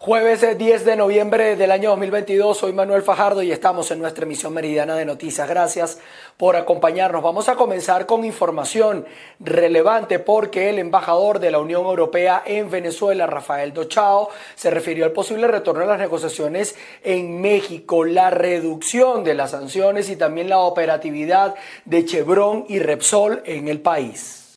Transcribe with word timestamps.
Jueves 0.00 0.46
10 0.56 0.84
de 0.84 0.94
noviembre 0.94 1.56
del 1.56 1.72
año 1.72 1.90
2022, 1.90 2.56
soy 2.56 2.72
Manuel 2.72 3.02
Fajardo 3.02 3.42
y 3.42 3.50
estamos 3.50 3.90
en 3.90 3.98
nuestra 3.98 4.24
emisión 4.24 4.54
meridiana 4.54 4.94
de 4.94 5.04
noticias. 5.04 5.48
Gracias 5.48 5.98
por 6.36 6.54
acompañarnos. 6.54 7.20
Vamos 7.20 7.48
a 7.48 7.56
comenzar 7.56 8.06
con 8.06 8.24
información 8.24 9.06
relevante 9.40 10.20
porque 10.20 10.70
el 10.70 10.78
embajador 10.78 11.40
de 11.40 11.50
la 11.50 11.58
Unión 11.58 11.84
Europea 11.84 12.44
en 12.46 12.70
Venezuela, 12.70 13.26
Rafael 13.26 13.72
Dochao, 13.72 14.28
se 14.54 14.70
refirió 14.70 15.04
al 15.04 15.10
posible 15.10 15.48
retorno 15.48 15.80
de 15.80 15.88
las 15.88 15.98
negociaciones 15.98 16.76
en 17.02 17.40
México, 17.40 18.04
la 18.04 18.30
reducción 18.30 19.24
de 19.24 19.34
las 19.34 19.50
sanciones 19.50 20.10
y 20.10 20.16
también 20.16 20.48
la 20.48 20.60
operatividad 20.60 21.56
de 21.86 22.04
Chevron 22.04 22.66
y 22.68 22.78
Repsol 22.78 23.42
en 23.44 23.66
el 23.66 23.80
país. 23.80 24.54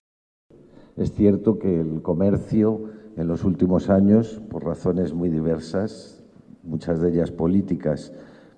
Es 0.97 1.15
cierto 1.15 1.57
que 1.57 1.67
el 1.67 2.03
comercio 2.03 3.00
en 3.17 3.27
los 3.27 3.43
últimos 3.43 3.89
años, 3.89 4.41
por 4.49 4.63
razones 4.65 5.13
muy 5.13 5.29
diversas, 5.29 6.23
muchas 6.63 7.01
de 7.01 7.09
ellas 7.09 7.31
políticas, 7.31 8.13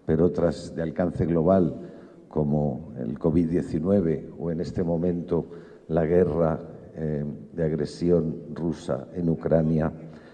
pero 0.05 0.25
otras 0.25 0.75
de 0.75 0.81
alcance 0.81 1.25
global, 1.25 1.75
como 2.27 2.93
el 2.97 3.19
COVID-19 3.19 4.31
o 4.37 4.51
en 4.51 4.61
este 4.61 4.83
momento 4.83 5.45
la 5.87 6.05
guerra 6.05 6.59
eh, 6.95 7.23
de 7.53 7.63
agresión 7.63 8.35
rusa 8.53 9.07
en 9.13 9.29
Ucrania, 9.29 9.91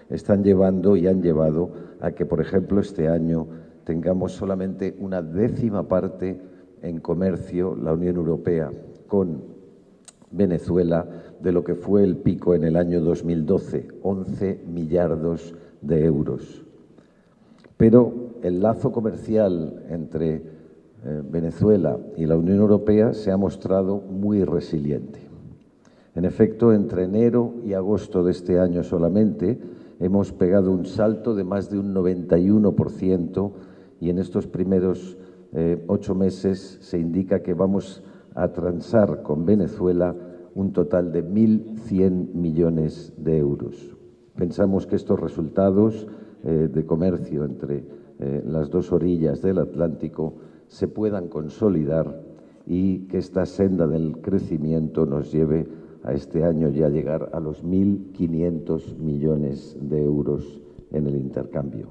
están 0.09 0.43
llevando 0.43 0.95
y 0.95 1.07
han 1.07 1.21
llevado 1.21 1.71
a 2.01 2.11
que, 2.11 2.25
por 2.25 2.41
ejemplo, 2.41 2.79
este 2.79 3.07
año 3.07 3.47
tengamos 3.83 4.33
solamente 4.33 4.95
una 4.99 5.21
décima 5.21 5.88
parte 5.88 6.41
en 6.81 6.99
comercio 6.99 7.75
la 7.75 7.93
Unión 7.93 8.15
Europea 8.15 8.71
con 9.07 9.58
Venezuela 10.31 11.05
de 11.41 11.51
lo 11.51 11.63
que 11.63 11.75
fue 11.75 12.03
el 12.03 12.17
pico 12.17 12.53
en 12.55 12.63
el 12.63 12.75
año 12.75 13.01
2012, 13.01 13.88
11 14.03 14.63
millardos 14.67 15.55
de 15.81 16.05
euros. 16.05 16.63
Pero 17.77 18.31
el 18.43 18.61
lazo 18.61 18.91
comercial 18.91 19.85
entre 19.89 20.35
eh, 20.35 20.41
Venezuela 21.30 21.97
y 22.17 22.25
la 22.25 22.38
Unión 22.38 22.57
Europea 22.57 23.13
se 23.13 23.31
ha 23.31 23.38
mostrado 23.38 23.97
muy 23.97 24.44
resiliente. 24.44 25.19
En 26.16 26.25
efecto, 26.25 26.73
entre 26.73 27.03
enero 27.03 27.53
y 27.63 27.73
agosto 27.73 28.23
de 28.23 28.31
este 28.31 28.59
año 28.59 28.83
solamente 28.83 29.57
hemos 30.00 30.33
pegado 30.33 30.72
un 30.72 30.85
salto 30.85 31.35
de 31.35 31.44
más 31.44 31.69
de 31.69 31.80
un 31.80 31.94
91% 31.94 33.52
y 34.02 34.09
en 34.09 34.19
estos 34.19 34.47
primeros 34.47 35.17
eh, 35.53 35.83
ocho 35.88 36.16
meses 36.16 36.80
se 36.81 37.00
indica 37.00 37.41
que 37.41 37.53
vamos 37.53 38.03
a 38.39 38.53
transar 38.53 39.21
con 39.21 39.45
Venezuela 39.45 40.15
un 40.55 40.71
total 40.71 41.11
de 41.11 41.23
1.100 41.23 42.33
millones 42.33 43.13
de 43.17 43.37
euros. 43.37 43.95
Pensamos 44.35 44.87
que 44.87 44.95
estos 44.95 45.19
resultados 45.19 46.07
eh, 46.43 46.69
de 46.73 46.85
comercio 46.85 47.43
entre 47.43 47.83
eh, 48.19 48.41
las 48.45 48.69
dos 48.69 48.93
orillas 48.93 49.41
del 49.41 49.59
Atlántico 49.59 50.35
se 50.67 50.87
puedan 50.87 51.27
consolidar 51.27 52.21
y 52.65 53.07
que 53.07 53.17
esta 53.17 53.45
senda 53.45 53.87
del 53.87 54.21
crecimiento 54.21 55.05
nos 55.05 55.31
lleve 55.33 55.67
a 56.03 56.13
este 56.13 56.45
año 56.45 56.69
ya 56.69 56.87
llegar 56.87 57.31
a 57.33 57.41
los 57.41 57.65
1.500 57.65 58.97
millones 58.99 59.77
de 59.81 60.01
euros 60.01 60.61
en 60.91 61.07
el 61.07 61.17
intercambio. 61.17 61.89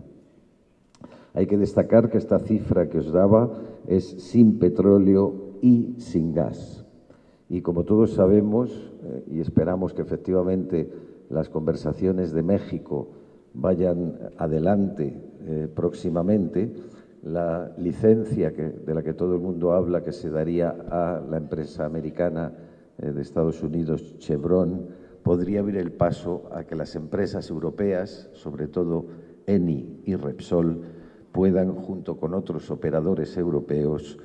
Hay 1.35 1.47
que 1.47 1.59
destacar 1.59 2.09
que 2.09 2.17
esta 2.17 2.39
cifra 2.39 2.89
que 2.89 2.99
os 2.99 3.13
daba 3.13 3.51
es 3.87 4.05
sin 4.05 4.59
petróleo 4.59 5.48
y 5.63 5.95
sin 5.99 6.33
gas. 6.33 6.85
Y 7.49 7.63
como 7.63 7.85
todos 7.85 8.13
sabemos, 8.13 8.71
eh, 9.03 9.25
y 9.29 9.41
esperamos 9.41 9.95
que 9.95 10.03
efectivamente 10.03 10.91
las 11.31 11.49
conversaciones 11.49 12.33
de 12.33 12.43
México 12.43 13.09
vayan 13.55 14.19
adelante 14.37 15.17
eh, 15.41 15.69
próximamente, 15.75 16.75
la 17.23 17.73
licencia 17.79 18.51
de 18.51 18.95
la 18.95 19.03
que 19.03 19.15
todo 19.15 19.35
el 19.35 19.41
mundo 19.41 19.73
habla, 19.73 20.05
que 20.05 20.13
se 20.13 20.31
daría 20.31 20.71
a 20.71 21.21
la 21.29 21.37
empresa 21.39 21.85
americana 21.85 22.53
eh, 22.99 23.11
de 23.11 23.23
Estados 23.23 23.63
Unidos, 23.63 24.17
Chevron, 24.19 24.87
podría 25.23 25.61
abrir 25.61 25.79
el 25.79 25.93
paso 25.93 26.49
a 26.53 26.65
que 26.65 26.77
las 26.77 26.95
empresas 26.97 27.51
europeas, 27.51 28.31
sobre 28.35 28.69
todo 28.69 29.07
Eni 29.47 30.03
y 30.05 30.17
Repsol, 30.17 30.83
puedan, 31.33 31.75
junto 31.75 32.19
con 32.19 32.35
otros 32.35 32.71
operadores 32.71 33.37
europeos, 33.37 34.19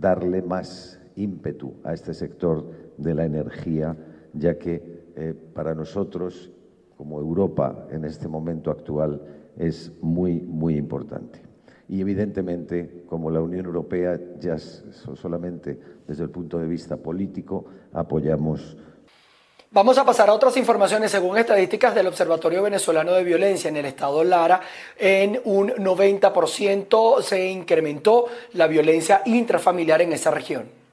darle 0.00 0.42
más 0.42 1.00
ímpetu 1.16 1.74
a 1.84 1.94
este 1.94 2.14
sector 2.14 2.64
de 2.96 3.14
la 3.14 3.24
energía, 3.24 3.96
ya 4.32 4.58
que 4.58 5.12
eh, 5.16 5.34
para 5.54 5.74
nosotros, 5.74 6.50
como 6.96 7.20
Europa 7.20 7.86
en 7.90 8.04
este 8.04 8.28
momento 8.28 8.70
actual, 8.70 9.22
es 9.56 9.92
muy, 10.00 10.40
muy 10.40 10.76
importante. 10.76 11.40
Y 11.88 12.00
evidentemente, 12.00 13.04
como 13.06 13.30
la 13.30 13.40
Unión 13.40 13.64
Europea, 13.64 14.20
ya 14.40 14.58
solamente 14.58 15.78
desde 16.06 16.24
el 16.24 16.30
punto 16.30 16.58
de 16.58 16.66
vista 16.66 16.96
político, 16.96 17.66
apoyamos 17.92 18.76
Vamos 19.76 19.98
a 19.98 20.06
pasar 20.06 20.30
a 20.30 20.32
otras 20.32 20.56
informaciones. 20.56 21.10
Según 21.10 21.36
estadísticas 21.36 21.94
del 21.94 22.06
Observatorio 22.06 22.62
Venezolano 22.62 23.12
de 23.12 23.22
Violencia 23.22 23.68
en 23.68 23.76
el 23.76 23.84
estado 23.84 24.24
Lara, 24.24 24.62
en 24.96 25.38
un 25.44 25.68
90% 25.68 27.20
se 27.20 27.46
incrementó 27.50 28.24
la 28.54 28.68
violencia 28.68 29.20
intrafamiliar 29.26 30.00
en 30.00 30.14
esa 30.14 30.30
región. 30.30 30.85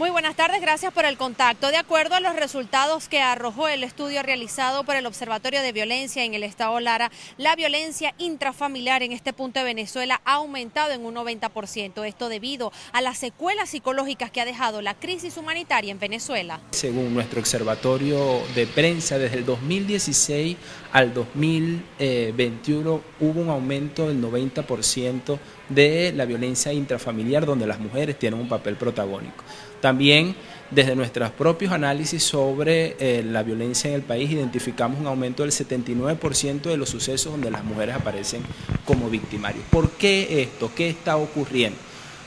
Muy 0.00 0.08
buenas 0.08 0.34
tardes, 0.34 0.62
gracias 0.62 0.94
por 0.94 1.04
el 1.04 1.18
contacto. 1.18 1.68
De 1.68 1.76
acuerdo 1.76 2.14
a 2.14 2.20
los 2.20 2.34
resultados 2.34 3.06
que 3.06 3.20
arrojó 3.20 3.68
el 3.68 3.84
estudio 3.84 4.22
realizado 4.22 4.82
por 4.82 4.96
el 4.96 5.04
Observatorio 5.04 5.60
de 5.60 5.72
Violencia 5.72 6.24
en 6.24 6.32
el 6.32 6.42
Estado 6.42 6.80
Lara, 6.80 7.10
la 7.36 7.54
violencia 7.54 8.14
intrafamiliar 8.16 9.02
en 9.02 9.12
este 9.12 9.34
punto 9.34 9.58
de 9.58 9.66
Venezuela 9.66 10.22
ha 10.24 10.36
aumentado 10.36 10.92
en 10.92 11.04
un 11.04 11.16
90%. 11.16 12.06
Esto 12.06 12.30
debido 12.30 12.72
a 12.92 13.02
las 13.02 13.18
secuelas 13.18 13.68
psicológicas 13.68 14.30
que 14.30 14.40
ha 14.40 14.46
dejado 14.46 14.80
la 14.80 14.94
crisis 14.94 15.36
humanitaria 15.36 15.92
en 15.92 15.98
Venezuela. 15.98 16.60
Según 16.70 17.12
nuestro 17.12 17.40
observatorio 17.40 18.40
de 18.54 18.66
prensa, 18.66 19.18
desde 19.18 19.36
el 19.36 19.44
2016 19.44 20.56
al 20.92 21.12
2021 21.12 23.02
hubo 23.20 23.40
un 23.42 23.50
aumento 23.50 24.08
del 24.08 24.22
90% 24.22 25.38
de 25.70 26.12
la 26.14 26.26
violencia 26.26 26.72
intrafamiliar 26.72 27.46
donde 27.46 27.66
las 27.66 27.80
mujeres 27.80 28.18
tienen 28.18 28.38
un 28.38 28.48
papel 28.48 28.76
protagónico. 28.76 29.44
También 29.80 30.34
desde 30.70 30.94
nuestros 30.94 31.30
propios 31.30 31.72
análisis 31.72 32.22
sobre 32.22 32.96
eh, 33.00 33.24
la 33.24 33.42
violencia 33.42 33.88
en 33.88 33.94
el 33.94 34.02
país 34.02 34.30
identificamos 34.30 35.00
un 35.00 35.06
aumento 35.06 35.42
del 35.42 35.52
79% 35.52 36.62
de 36.62 36.76
los 36.76 36.90
sucesos 36.90 37.32
donde 37.32 37.50
las 37.50 37.64
mujeres 37.64 37.96
aparecen 37.96 38.42
como 38.84 39.10
victimarios. 39.10 39.64
¿Por 39.70 39.90
qué 39.92 40.42
esto? 40.42 40.70
¿Qué 40.74 40.88
está 40.90 41.16
ocurriendo? 41.16 41.78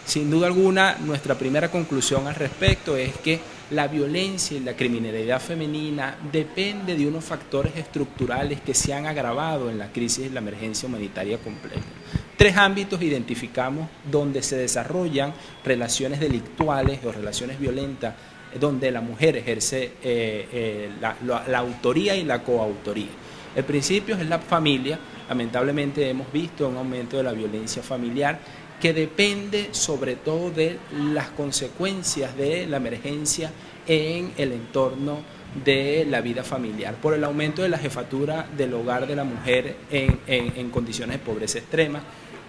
Sin 0.06 0.30
duda 0.30 0.48
alguna, 0.48 0.98
nuestra 1.00 1.36
primera 1.36 1.72
conclusión 1.72 2.28
al 2.28 2.36
respecto 2.36 2.98
es 2.98 3.14
que 3.20 3.40
la 3.72 3.88
violencia 3.88 4.58
y 4.58 4.60
la 4.60 4.76
criminalidad 4.76 5.40
femenina 5.40 6.18
depende 6.30 6.98
de 6.98 7.08
unos 7.08 7.24
factores 7.24 7.76
estructurales 7.78 8.60
que 8.60 8.74
se 8.74 8.94
han 8.94 9.06
agravado 9.06 9.70
en 9.70 9.80
la 9.80 9.92
crisis 9.92 10.26
de 10.26 10.32
la 10.32 10.42
emergencia 10.42 10.90
humanitaria 10.90 11.38
completa. 11.38 11.82
Tres 12.38 12.58
ámbitos 12.58 13.02
identificamos 13.02 13.88
donde 14.10 14.42
se 14.42 14.58
desarrollan 14.58 15.34
relaciones 15.64 16.20
delictuales 16.20 17.00
o 17.06 17.12
relaciones 17.12 17.60
violentas 17.60 18.16
donde 18.60 18.92
la 18.92 19.02
mujer 19.02 19.38
ejerce 19.38 19.94
eh, 20.04 20.48
eh, 20.52 20.90
la, 21.00 21.58
autoría 21.58 22.16
y 22.16 22.24
la 22.24 22.44
coautoría. 22.44 23.10
El 23.56 23.64
principio 23.64 24.16
es 24.16 24.28
la 24.28 24.40
familia. 24.40 25.00
Lamentablemente 25.30 26.10
hemos 26.10 26.32
visto 26.32 26.68
un 26.68 26.78
aumento 26.78 27.18
de 27.18 27.24
la 27.24 27.32
violencia 27.34 27.82
familiar 27.84 28.40
que 28.80 28.94
depende 28.94 29.70
sobre 29.72 30.16
todo 30.16 30.50
de 30.50 30.78
las 31.14 31.30
consecuencias 31.30 32.36
de 32.36 32.66
la 32.68 32.78
emergencia 32.78 33.52
en 33.88 34.34
el 34.38 34.52
entorno 34.52 35.20
de 35.64 36.06
la 36.10 36.20
vida 36.22 36.44
familiar, 36.44 36.96
por 36.96 37.14
el 37.14 37.24
aumento 37.24 37.62
de 37.62 37.70
la 37.70 37.78
jefatura 37.78 38.48
del 38.58 38.74
hogar 38.74 39.06
de 39.06 39.16
la 39.16 39.24
mujer 39.24 39.76
en 39.92 40.70
condiciones 40.72 41.20
de 41.20 41.24
pobreza 41.24 41.60
extrema, 41.60 42.02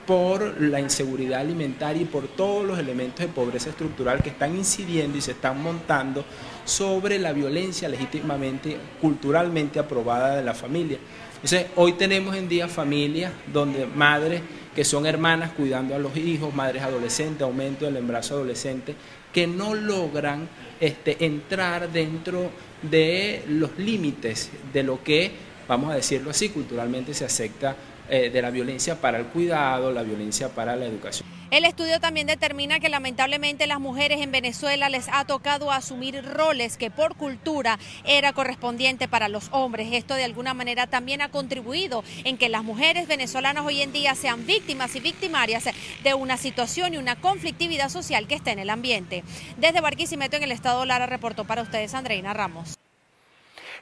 por 0.07 0.61
la 0.61 0.81
inseguridad 0.81 1.41
alimentaria 1.41 2.03
y 2.03 2.07
por 2.07 2.29
todos 2.29 2.65
los 2.65 2.79
elementos 2.79 3.21
de 3.21 3.29
pobreza 3.29 3.71
estructural 3.71 4.23
que 4.23 4.31
están 4.31 4.57
incidiendo 4.57 5.19
y 5.19 5.21
se 5.21 5.33
están 5.33 5.63
montando 5.63 6.25
sobre 6.65 7.19
la 7.19 7.33
violencia 7.33 7.89
legítimamente, 7.89 8.77
culturalmente 9.01 9.79
aprobada 9.79 10.37
de 10.37 10.45
la 10.45 10.55
familia. 10.55 10.99
Entonces, 11.35 11.67
hoy 11.77 11.93
tenemos 11.95 12.37
en 12.37 12.49
día 12.49 12.69
familias 12.69 13.33
donde 13.53 13.87
madres 13.87 14.41
que 14.75 14.85
son 14.85 15.07
hermanas 15.07 15.53
cuidando 15.53 15.95
a 15.95 15.99
los 15.99 16.17
hijos, 16.17 16.55
madres 16.55 16.83
adolescentes, 16.83 17.43
aumento 17.43 17.85
del 17.85 17.97
embarazo 17.97 18.35
adolescente, 18.35 18.95
que 19.33 19.47
no 19.47 19.75
logran 19.75 20.49
este, 20.81 21.25
entrar 21.25 21.91
dentro 21.93 22.51
de 22.83 23.43
los 23.49 23.79
límites 23.79 24.51
de 24.73 24.83
lo 24.83 25.03
que, 25.03 25.31
vamos 25.69 25.93
a 25.93 25.95
decirlo 25.95 26.31
así, 26.31 26.49
culturalmente 26.49 27.15
se 27.15 27.25
acepta 27.25 27.77
eh, 28.09 28.31
de 28.31 28.43
la 28.43 28.51
violencia 28.51 29.01
para 29.01 29.19
el 29.19 29.27
cuidado, 29.27 29.91
la 29.93 30.03
violencia 30.03 30.49
para 30.49 30.77
la 30.77 30.87
educación. 30.87 31.29
El 31.51 31.65
estudio 31.65 32.01
también 32.01 32.27
determina 32.27 32.81
que 32.81 32.89
lamentablemente 32.89 33.69
las 33.69 33.79
mujeres 33.79 34.21
en 34.21 34.33
Venezuela 34.33 34.89
les 34.89 35.07
ha 35.13 35.25
tocado 35.25 35.71
asumir 35.71 36.25
roles 36.25 36.77
que 36.77 36.91
por 36.91 37.15
cultura 37.15 37.79
era 38.05 38.33
correspondiente 38.33 39.07
para 39.07 39.29
los 39.29 39.51
hombres. 39.53 39.89
Esto 39.93 40.15
de 40.15 40.25
alguna 40.25 40.53
manera 40.53 40.89
también 40.89 41.23
ha 41.23 41.31
contribuido 41.31 42.03
en 42.25 42.39
que 42.39 42.49
las 42.49 42.65
mujeres 42.65 43.07
venezolanas 43.07 43.65
hoy 43.65 43.83
en 43.83 43.93
día 43.93 44.17
sean 44.17 44.47
víctimas 44.47 44.97
y 44.97 45.01
victimarias 45.01 45.69
de 46.03 46.15
una 46.15 46.39
situación 46.39 46.95
y 46.95 46.97
una 46.97 47.15
conflictividad 47.15 47.89
social 47.89 48.27
que 48.27 48.35
está 48.35 48.51
en 48.51 48.59
el 48.59 48.71
ambiente. 48.71 49.23
Desde 49.57 49.81
Barquisimeto 49.81 50.37
en 50.37 50.43
el 50.43 50.53
estado 50.53 50.85
Lara 50.85 51.07
reportó 51.07 51.45
para 51.45 51.63
ustedes 51.63 51.95
Andreina 51.95 52.33
Ramos. 52.33 52.75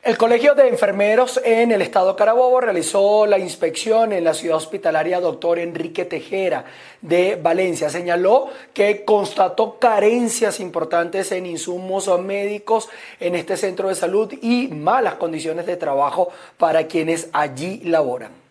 El 0.04 0.18
Colegio 0.18 0.56
de 0.56 0.66
Enfermeros 0.66 1.40
en 1.44 1.70
el 1.70 1.80
Estado 1.80 2.16
Carabobo 2.16 2.60
realizó 2.60 3.24
la 3.24 3.38
inspección 3.38 4.12
en 4.12 4.24
la 4.24 4.34
ciudad 4.34 4.56
hospitalaria 4.56 5.20
Doctor 5.20 5.60
Enrique 5.60 6.04
Tejera 6.04 6.64
de 7.00 7.38
Valencia. 7.40 7.88
Señaló 7.88 8.48
que 8.74 9.04
constató 9.04 9.78
carencias 9.78 10.58
importantes 10.58 11.30
en 11.30 11.46
insumos 11.46 12.10
médicos 12.20 12.88
en 13.20 13.36
este 13.36 13.56
centro 13.56 13.90
de 13.90 13.94
salud 13.94 14.34
y 14.42 14.66
malas 14.66 15.14
condiciones 15.14 15.66
de 15.66 15.76
trabajo 15.76 16.30
para 16.58 16.88
quienes 16.88 17.28
allí 17.32 17.80
laboran. 17.84 18.41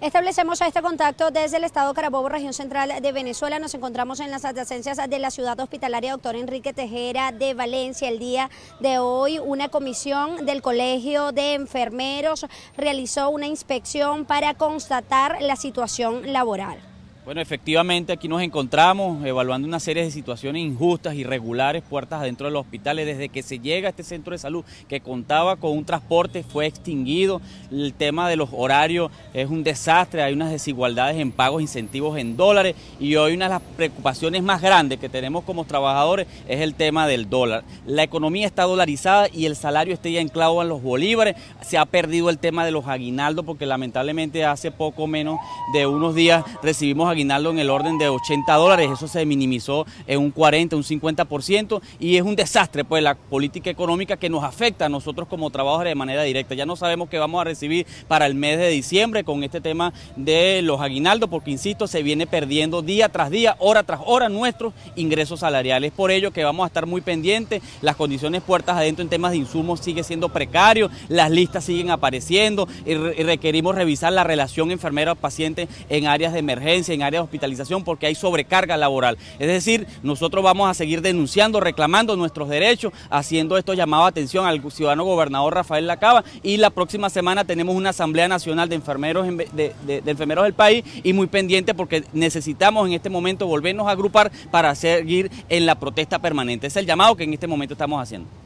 Establecemos 0.00 0.58
este 0.62 0.80
contacto 0.80 1.30
desde 1.30 1.58
el 1.58 1.64
Estado 1.64 1.92
Carabobo, 1.92 2.30
región 2.30 2.54
central 2.54 3.02
de 3.02 3.12
Venezuela. 3.12 3.58
Nos 3.58 3.74
encontramos 3.74 4.20
en 4.20 4.30
las 4.30 4.46
adyacencias 4.46 4.96
de 4.96 5.18
la 5.18 5.30
ciudad 5.30 5.60
hospitalaria 5.60 6.12
Doctor 6.12 6.36
Enrique 6.36 6.72
Tejera 6.72 7.32
de 7.32 7.52
Valencia. 7.52 8.08
El 8.08 8.18
día 8.18 8.48
de 8.80 8.98
hoy, 8.98 9.38
una 9.38 9.68
comisión 9.68 10.46
del 10.46 10.62
Colegio 10.62 11.32
de 11.32 11.52
Enfermeros 11.52 12.46
realizó 12.78 13.28
una 13.28 13.46
inspección 13.46 14.24
para 14.24 14.54
constatar 14.54 15.42
la 15.42 15.56
situación 15.56 16.32
laboral. 16.32 16.89
Bueno, 17.30 17.42
efectivamente 17.42 18.12
aquí 18.12 18.26
nos 18.26 18.42
encontramos 18.42 19.24
evaluando 19.24 19.68
una 19.68 19.78
serie 19.78 20.02
de 20.02 20.10
situaciones 20.10 20.64
injustas, 20.64 21.14
irregulares, 21.14 21.80
puertas 21.80 22.22
adentro 22.22 22.48
de 22.48 22.52
los 22.52 22.62
hospitales. 22.62 23.06
Desde 23.06 23.28
que 23.28 23.44
se 23.44 23.60
llega 23.60 23.86
a 23.86 23.90
este 23.90 24.02
centro 24.02 24.32
de 24.32 24.38
salud 24.38 24.64
que 24.88 25.00
contaba 25.00 25.54
con 25.54 25.70
un 25.78 25.84
transporte 25.84 26.42
fue 26.42 26.66
extinguido. 26.66 27.40
El 27.70 27.94
tema 27.94 28.28
de 28.28 28.34
los 28.34 28.48
horarios 28.52 29.12
es 29.32 29.48
un 29.48 29.62
desastre, 29.62 30.24
hay 30.24 30.32
unas 30.32 30.50
desigualdades 30.50 31.20
en 31.20 31.30
pagos, 31.30 31.62
incentivos 31.62 32.18
en 32.18 32.36
dólares 32.36 32.74
y 32.98 33.14
hoy 33.14 33.34
una 33.34 33.44
de 33.44 33.50
las 33.50 33.62
preocupaciones 33.76 34.42
más 34.42 34.60
grandes 34.60 34.98
que 34.98 35.08
tenemos 35.08 35.44
como 35.44 35.64
trabajadores 35.64 36.26
es 36.48 36.60
el 36.60 36.74
tema 36.74 37.06
del 37.06 37.30
dólar. 37.30 37.62
La 37.86 38.02
economía 38.02 38.48
está 38.48 38.64
dolarizada 38.64 39.28
y 39.32 39.46
el 39.46 39.54
salario 39.54 39.94
está 39.94 40.08
ya 40.08 40.20
enclavado 40.20 40.62
en 40.62 40.68
los 40.68 40.82
bolívares. 40.82 41.36
Se 41.62 41.78
ha 41.78 41.86
perdido 41.86 42.28
el 42.28 42.40
tema 42.40 42.64
de 42.64 42.72
los 42.72 42.88
aguinaldos 42.88 43.44
porque 43.44 43.66
lamentablemente 43.66 44.44
hace 44.44 44.72
poco 44.72 45.06
menos 45.06 45.38
de 45.72 45.86
unos 45.86 46.16
días 46.16 46.42
recibimos 46.60 47.08
aguinaldo 47.20 47.50
en 47.50 47.58
el 47.58 47.68
orden 47.68 47.98
de 47.98 48.08
80 48.08 48.54
dólares, 48.54 48.90
eso 48.90 49.06
se 49.06 49.26
minimizó 49.26 49.84
en 50.06 50.20
un 50.20 50.30
40, 50.30 50.74
un 50.74 50.82
50% 50.82 51.82
y 51.98 52.16
es 52.16 52.22
un 52.22 52.34
desastre 52.34 52.82
pues 52.82 53.02
la 53.02 53.14
política 53.14 53.68
económica 53.68 54.16
que 54.16 54.30
nos 54.30 54.42
afecta 54.42 54.86
a 54.86 54.88
nosotros 54.88 55.28
como 55.28 55.50
trabajadores 55.50 55.90
de 55.90 55.94
manera 55.94 56.22
directa. 56.22 56.54
Ya 56.54 56.64
no 56.64 56.76
sabemos 56.76 57.10
qué 57.10 57.18
vamos 57.18 57.40
a 57.42 57.44
recibir 57.44 57.86
para 58.08 58.24
el 58.24 58.34
mes 58.34 58.58
de 58.58 58.68
diciembre 58.68 59.22
con 59.22 59.44
este 59.44 59.60
tema 59.60 59.92
de 60.16 60.62
los 60.62 60.80
aguinaldos 60.80 61.28
porque 61.28 61.50
insisto, 61.50 61.86
se 61.86 62.02
viene 62.02 62.26
perdiendo 62.26 62.80
día 62.80 63.10
tras 63.10 63.30
día, 63.30 63.56
hora 63.58 63.82
tras 63.82 64.00
hora 64.06 64.30
nuestros 64.30 64.72
ingresos 64.96 65.40
salariales. 65.40 65.92
Por 65.92 66.10
ello 66.10 66.30
que 66.30 66.44
vamos 66.44 66.64
a 66.64 66.68
estar 66.68 66.86
muy 66.86 67.02
pendientes, 67.02 67.62
las 67.82 67.96
condiciones 67.96 68.40
puertas 68.40 68.78
adentro 68.78 69.02
en 69.02 69.10
temas 69.10 69.32
de 69.32 69.38
insumos 69.38 69.80
sigue 69.80 70.04
siendo 70.04 70.30
precario, 70.30 70.90
las 71.08 71.30
listas 71.30 71.64
siguen 71.64 71.90
apareciendo 71.90 72.66
y, 72.86 72.94
requerimos 72.94 73.74
revisar 73.74 74.12
la 74.12 74.24
relación 74.24 74.70
enfermero-paciente 74.70 75.68
en 75.90 76.06
áreas 76.06 76.32
de 76.32 76.38
emergencia, 76.38 76.94
de 77.18 77.24
hospitalización 77.24 77.84
porque 77.84 78.06
hay 78.06 78.14
sobrecarga 78.14 78.76
laboral. 78.76 79.18
Es 79.38 79.48
decir, 79.48 79.86
nosotros 80.02 80.44
vamos 80.44 80.68
a 80.68 80.74
seguir 80.74 81.02
denunciando, 81.02 81.60
reclamando 81.60 82.16
nuestros 82.16 82.48
derechos, 82.48 82.92
haciendo 83.10 83.56
esto 83.56 83.74
llamado 83.74 84.04
atención 84.04 84.46
al 84.46 84.60
ciudadano 84.70 85.04
gobernador 85.04 85.54
Rafael 85.54 85.86
Lacaba 85.86 86.24
y 86.42 86.56
la 86.56 86.70
próxima 86.70 87.10
semana 87.10 87.44
tenemos 87.44 87.74
una 87.74 87.90
Asamblea 87.90 88.28
Nacional 88.28 88.68
de 88.68 88.76
Enfermeros, 88.76 89.26
de, 89.26 89.74
enfermeros 90.06 90.44
del 90.44 90.54
país 90.54 90.84
y 91.02 91.12
muy 91.12 91.26
pendiente 91.26 91.74
porque 91.74 92.04
necesitamos 92.12 92.86
en 92.86 92.94
este 92.94 93.10
momento 93.10 93.46
volvernos 93.46 93.88
a 93.88 93.90
agrupar 93.90 94.30
para 94.50 94.74
seguir 94.74 95.30
en 95.48 95.66
la 95.66 95.78
protesta 95.78 96.18
permanente. 96.18 96.66
Es 96.66 96.76
el 96.76 96.86
llamado 96.86 97.16
que 97.16 97.24
en 97.24 97.34
este 97.34 97.46
momento 97.46 97.74
estamos 97.74 98.00
haciendo. 98.02 98.39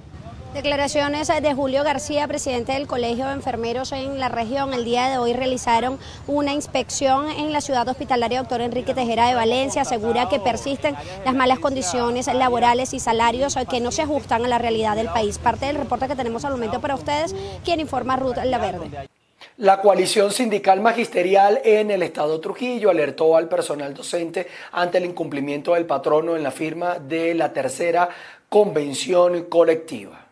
Declaraciones 0.54 1.26
de 1.26 1.52
Julio 1.52 1.82
García, 1.82 2.28
presidente 2.28 2.74
del 2.74 2.86
Colegio 2.86 3.26
de 3.26 3.32
Enfermeros 3.32 3.90
en 3.90 4.20
la 4.20 4.28
región. 4.28 4.72
El 4.72 4.84
día 4.84 5.08
de 5.08 5.18
hoy 5.18 5.32
realizaron 5.32 5.98
una 6.28 6.52
inspección 6.52 7.28
en 7.28 7.52
la 7.52 7.60
ciudad 7.60 7.88
hospitalaria 7.88 8.38
doctor 8.38 8.60
Enrique 8.60 8.94
Tejera 8.94 9.26
de 9.26 9.34
Valencia. 9.34 9.82
Asegura 9.82 10.28
que 10.28 10.38
persisten 10.38 10.94
las 11.24 11.34
malas 11.34 11.58
condiciones 11.58 12.32
laborales 12.32 12.94
y 12.94 13.00
salarios 13.00 13.56
que 13.68 13.80
no 13.80 13.90
se 13.90 14.02
ajustan 14.02 14.44
a 14.44 14.48
la 14.48 14.58
realidad 14.58 14.94
del 14.94 15.08
país. 15.08 15.38
Parte 15.38 15.66
del 15.66 15.74
reporte 15.74 16.06
que 16.06 16.14
tenemos 16.14 16.44
al 16.44 16.52
momento 16.52 16.80
para 16.80 16.94
ustedes, 16.94 17.34
quien 17.64 17.80
informa 17.80 18.14
Ruth 18.14 18.36
Laverde. 18.44 19.08
La 19.56 19.80
coalición 19.80 20.30
sindical 20.30 20.80
magisterial 20.80 21.60
en 21.64 21.90
el 21.90 22.04
estado 22.04 22.40
Trujillo 22.40 22.90
alertó 22.90 23.36
al 23.36 23.48
personal 23.48 23.92
docente 23.92 24.46
ante 24.70 24.98
el 24.98 25.06
incumplimiento 25.06 25.74
del 25.74 25.84
patrono 25.84 26.36
en 26.36 26.44
la 26.44 26.52
firma 26.52 27.00
de 27.00 27.34
la 27.34 27.52
tercera 27.52 28.08
convención 28.48 29.46
colectiva. 29.46 30.23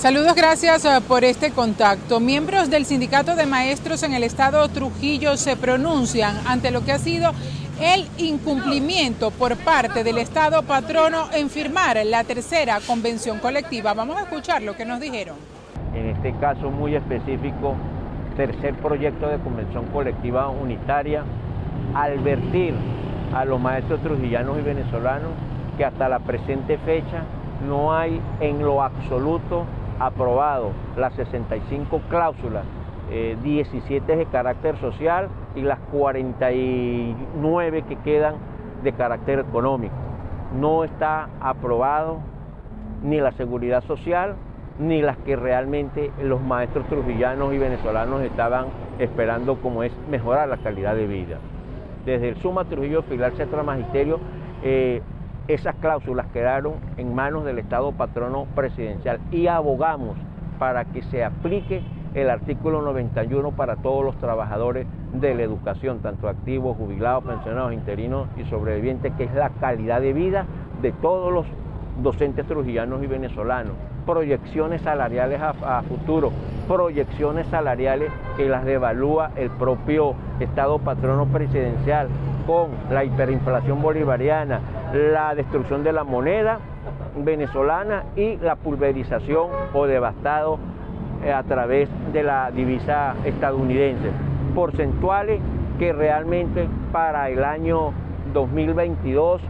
Saludos, 0.00 0.34
gracias 0.34 0.86
eh, 0.86 0.98
por 1.06 1.24
este 1.24 1.50
contacto. 1.50 2.20
Miembros 2.20 2.70
del 2.70 2.86
Sindicato 2.86 3.36
de 3.36 3.44
Maestros 3.44 4.02
en 4.02 4.14
el 4.14 4.22
Estado 4.22 4.66
Trujillo 4.70 5.36
se 5.36 5.58
pronuncian 5.58 6.38
ante 6.46 6.70
lo 6.70 6.82
que 6.82 6.92
ha 6.92 6.98
sido 6.98 7.32
el 7.82 8.08
incumplimiento 8.16 9.30
por 9.30 9.58
parte 9.58 10.02
del 10.02 10.16
Estado 10.16 10.62
patrono 10.62 11.28
en 11.34 11.50
firmar 11.50 11.98
la 12.06 12.24
tercera 12.24 12.78
convención 12.86 13.40
colectiva. 13.40 13.92
Vamos 13.92 14.16
a 14.16 14.22
escuchar 14.22 14.62
lo 14.62 14.74
que 14.74 14.86
nos 14.86 15.00
dijeron. 15.00 15.36
En 15.94 16.06
este 16.06 16.34
caso 16.36 16.70
muy 16.70 16.94
específico, 16.94 17.74
tercer 18.38 18.76
proyecto 18.76 19.28
de 19.28 19.36
convención 19.40 19.84
colectiva 19.92 20.48
unitaria, 20.48 21.24
advertir 21.94 22.72
a 23.34 23.44
los 23.44 23.60
maestros 23.60 24.02
trujillanos 24.02 24.60
y 24.60 24.62
venezolanos 24.62 25.32
que 25.76 25.84
hasta 25.84 26.08
la 26.08 26.20
presente 26.20 26.78
fecha 26.86 27.22
no 27.68 27.92
hay 27.92 28.18
en 28.40 28.62
lo 28.62 28.82
absoluto 28.82 29.66
aprobado 30.00 30.72
las 30.96 31.14
65 31.14 32.00
cláusulas, 32.08 32.64
17 33.42 34.12
eh, 34.12 34.16
de 34.16 34.26
carácter 34.26 34.76
social 34.78 35.28
y 35.54 35.62
las 35.62 35.78
49 35.92 37.82
que 37.82 37.96
quedan 37.96 38.34
de 38.82 38.92
carácter 38.92 39.40
económico. 39.40 39.94
No 40.58 40.84
está 40.84 41.28
aprobado 41.40 42.18
ni 43.02 43.20
la 43.20 43.32
seguridad 43.32 43.84
social 43.84 44.34
ni 44.78 45.02
las 45.02 45.18
que 45.18 45.36
realmente 45.36 46.10
los 46.22 46.40
maestros 46.40 46.86
trujillanos 46.86 47.52
y 47.52 47.58
venezolanos 47.58 48.22
estaban 48.22 48.66
esperando 48.98 49.56
como 49.56 49.82
es 49.82 49.92
mejorar 50.10 50.48
la 50.48 50.56
calidad 50.56 50.94
de 50.94 51.06
vida. 51.06 51.38
Desde 52.06 52.30
el 52.30 52.36
Suma 52.36 52.64
Trujillo 52.64 53.02
Filar 53.02 53.32
Centro 53.32 53.62
Magisterio 53.62 54.18
eh, 54.62 55.02
esas 55.54 55.74
cláusulas 55.76 56.26
quedaron 56.32 56.74
en 56.96 57.14
manos 57.14 57.44
del 57.44 57.58
Estado 57.58 57.92
patrono 57.92 58.46
presidencial 58.54 59.20
y 59.30 59.48
abogamos 59.48 60.16
para 60.58 60.84
que 60.84 61.02
se 61.02 61.24
aplique 61.24 61.82
el 62.14 62.30
artículo 62.30 62.82
91 62.82 63.52
para 63.52 63.76
todos 63.76 64.04
los 64.04 64.16
trabajadores 64.18 64.86
de 65.12 65.34
la 65.34 65.42
educación, 65.42 66.00
tanto 66.00 66.28
activos, 66.28 66.76
jubilados, 66.76 67.24
pensionados, 67.24 67.72
interinos 67.72 68.28
y 68.36 68.44
sobrevivientes, 68.44 69.12
que 69.14 69.24
es 69.24 69.34
la 69.34 69.50
calidad 69.50 70.00
de 70.00 70.12
vida 70.12 70.46
de 70.82 70.92
todos 70.92 71.32
los 71.32 71.46
docentes 72.02 72.46
trujillanos 72.46 73.02
y 73.02 73.06
venezolanos. 73.06 73.72
Proyecciones 74.06 74.82
salariales 74.82 75.40
a, 75.40 75.82
futuro, 75.82 76.32
proyecciones 76.66 77.46
salariales 77.48 78.10
que 78.36 78.48
las 78.48 78.64
devalúa 78.64 79.30
el 79.36 79.50
propio 79.50 80.14
Estado 80.40 80.78
patrono 80.78 81.26
presidencial 81.26 82.08
con 82.46 82.70
la 82.90 83.04
hiperinflación 83.04 83.82
bolivariana, 83.82 84.60
la 84.92 85.34
destrucción 85.34 85.84
de 85.84 85.92
la 85.92 86.04
moneda 86.04 86.58
venezolana 87.16 88.04
y 88.16 88.36
la 88.36 88.56
pulverización 88.56 89.48
o 89.74 89.86
devastado 89.86 90.58
eh, 91.24 91.32
a 91.32 91.42
través 91.42 91.88
de 92.12 92.22
la 92.22 92.50
divisa 92.50 93.14
estadounidense. 93.24 94.10
Porcentuales 94.54 95.40
que 95.78 95.92
realmente 95.92 96.68
para 96.92 97.28
el 97.28 97.44
año 97.44 97.92
2022 98.32 99.40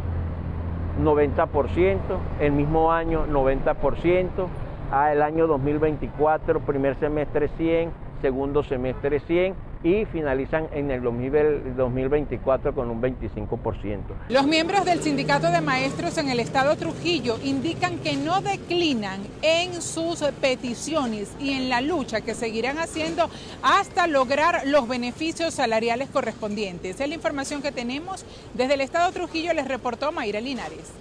90%, 1.04 1.98
el 2.40 2.52
mismo 2.52 2.92
año 2.92 3.26
90%, 3.26 4.28
a 4.92 5.12
el 5.12 5.22
año 5.22 5.46
2024 5.46 6.60
primer 6.60 6.96
semestre 6.96 7.48
100, 7.48 7.90
segundo 8.20 8.62
semestre 8.62 9.20
100 9.20 9.69
y 9.82 10.04
finalizan 10.06 10.68
en 10.72 10.90
el 10.90 11.02
2024 11.02 12.74
con 12.74 12.90
un 12.90 13.00
25%. 13.00 14.00
Los 14.28 14.46
miembros 14.46 14.84
del 14.84 15.02
Sindicato 15.02 15.50
de 15.50 15.60
Maestros 15.60 16.18
en 16.18 16.28
el 16.28 16.38
Estado 16.38 16.76
Trujillo 16.76 17.38
indican 17.42 17.98
que 17.98 18.16
no 18.16 18.42
declinan 18.42 19.20
en 19.40 19.80
sus 19.80 20.20
peticiones 20.40 21.32
y 21.40 21.52
en 21.52 21.70
la 21.70 21.80
lucha 21.80 22.20
que 22.20 22.34
seguirán 22.34 22.78
haciendo 22.78 23.30
hasta 23.62 24.06
lograr 24.06 24.66
los 24.66 24.86
beneficios 24.86 25.54
salariales 25.54 26.10
correspondientes. 26.10 27.00
Es 27.00 27.08
la 27.08 27.14
información 27.14 27.62
que 27.62 27.72
tenemos 27.72 28.26
desde 28.54 28.74
el 28.74 28.82
Estado 28.82 29.10
Trujillo, 29.12 29.54
les 29.54 29.66
reportó 29.66 30.12
Mayra 30.12 30.40
Linares. 30.40 30.92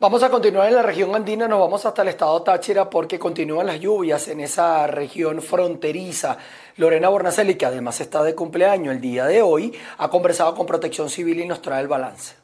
Vamos 0.00 0.22
a 0.22 0.30
continuar 0.30 0.66
en 0.66 0.76
la 0.76 0.80
región 0.80 1.14
andina, 1.14 1.46
nos 1.46 1.60
vamos 1.60 1.84
hasta 1.84 2.00
el 2.00 2.08
estado 2.08 2.40
Táchira 2.40 2.88
porque 2.88 3.18
continúan 3.18 3.66
las 3.66 3.78
lluvias 3.80 4.28
en 4.28 4.40
esa 4.40 4.86
región 4.86 5.42
fronteriza. 5.42 6.38
Lorena 6.78 7.10
Bornacelli, 7.10 7.56
que 7.56 7.66
además 7.66 8.00
está 8.00 8.22
de 8.22 8.34
cumpleaños 8.34 8.94
el 8.94 9.02
día 9.02 9.26
de 9.26 9.42
hoy, 9.42 9.74
ha 9.98 10.08
conversado 10.08 10.54
con 10.54 10.64
Protección 10.64 11.10
Civil 11.10 11.40
y 11.40 11.46
nos 11.46 11.60
trae 11.60 11.82
el 11.82 11.88
balance. 11.88 12.34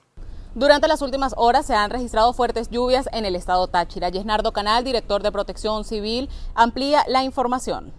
Durante 0.54 0.86
las 0.86 1.00
últimas 1.00 1.32
horas 1.38 1.64
se 1.64 1.72
han 1.72 1.88
registrado 1.88 2.34
fuertes 2.34 2.68
lluvias 2.68 3.08
en 3.10 3.24
el 3.24 3.34
estado 3.34 3.68
Táchira. 3.68 4.10
Yesnardo 4.10 4.52
Canal, 4.52 4.84
director 4.84 5.22
de 5.22 5.32
Protección 5.32 5.84
Civil, 5.84 6.28
amplía 6.54 7.04
la 7.08 7.24
información. 7.24 7.94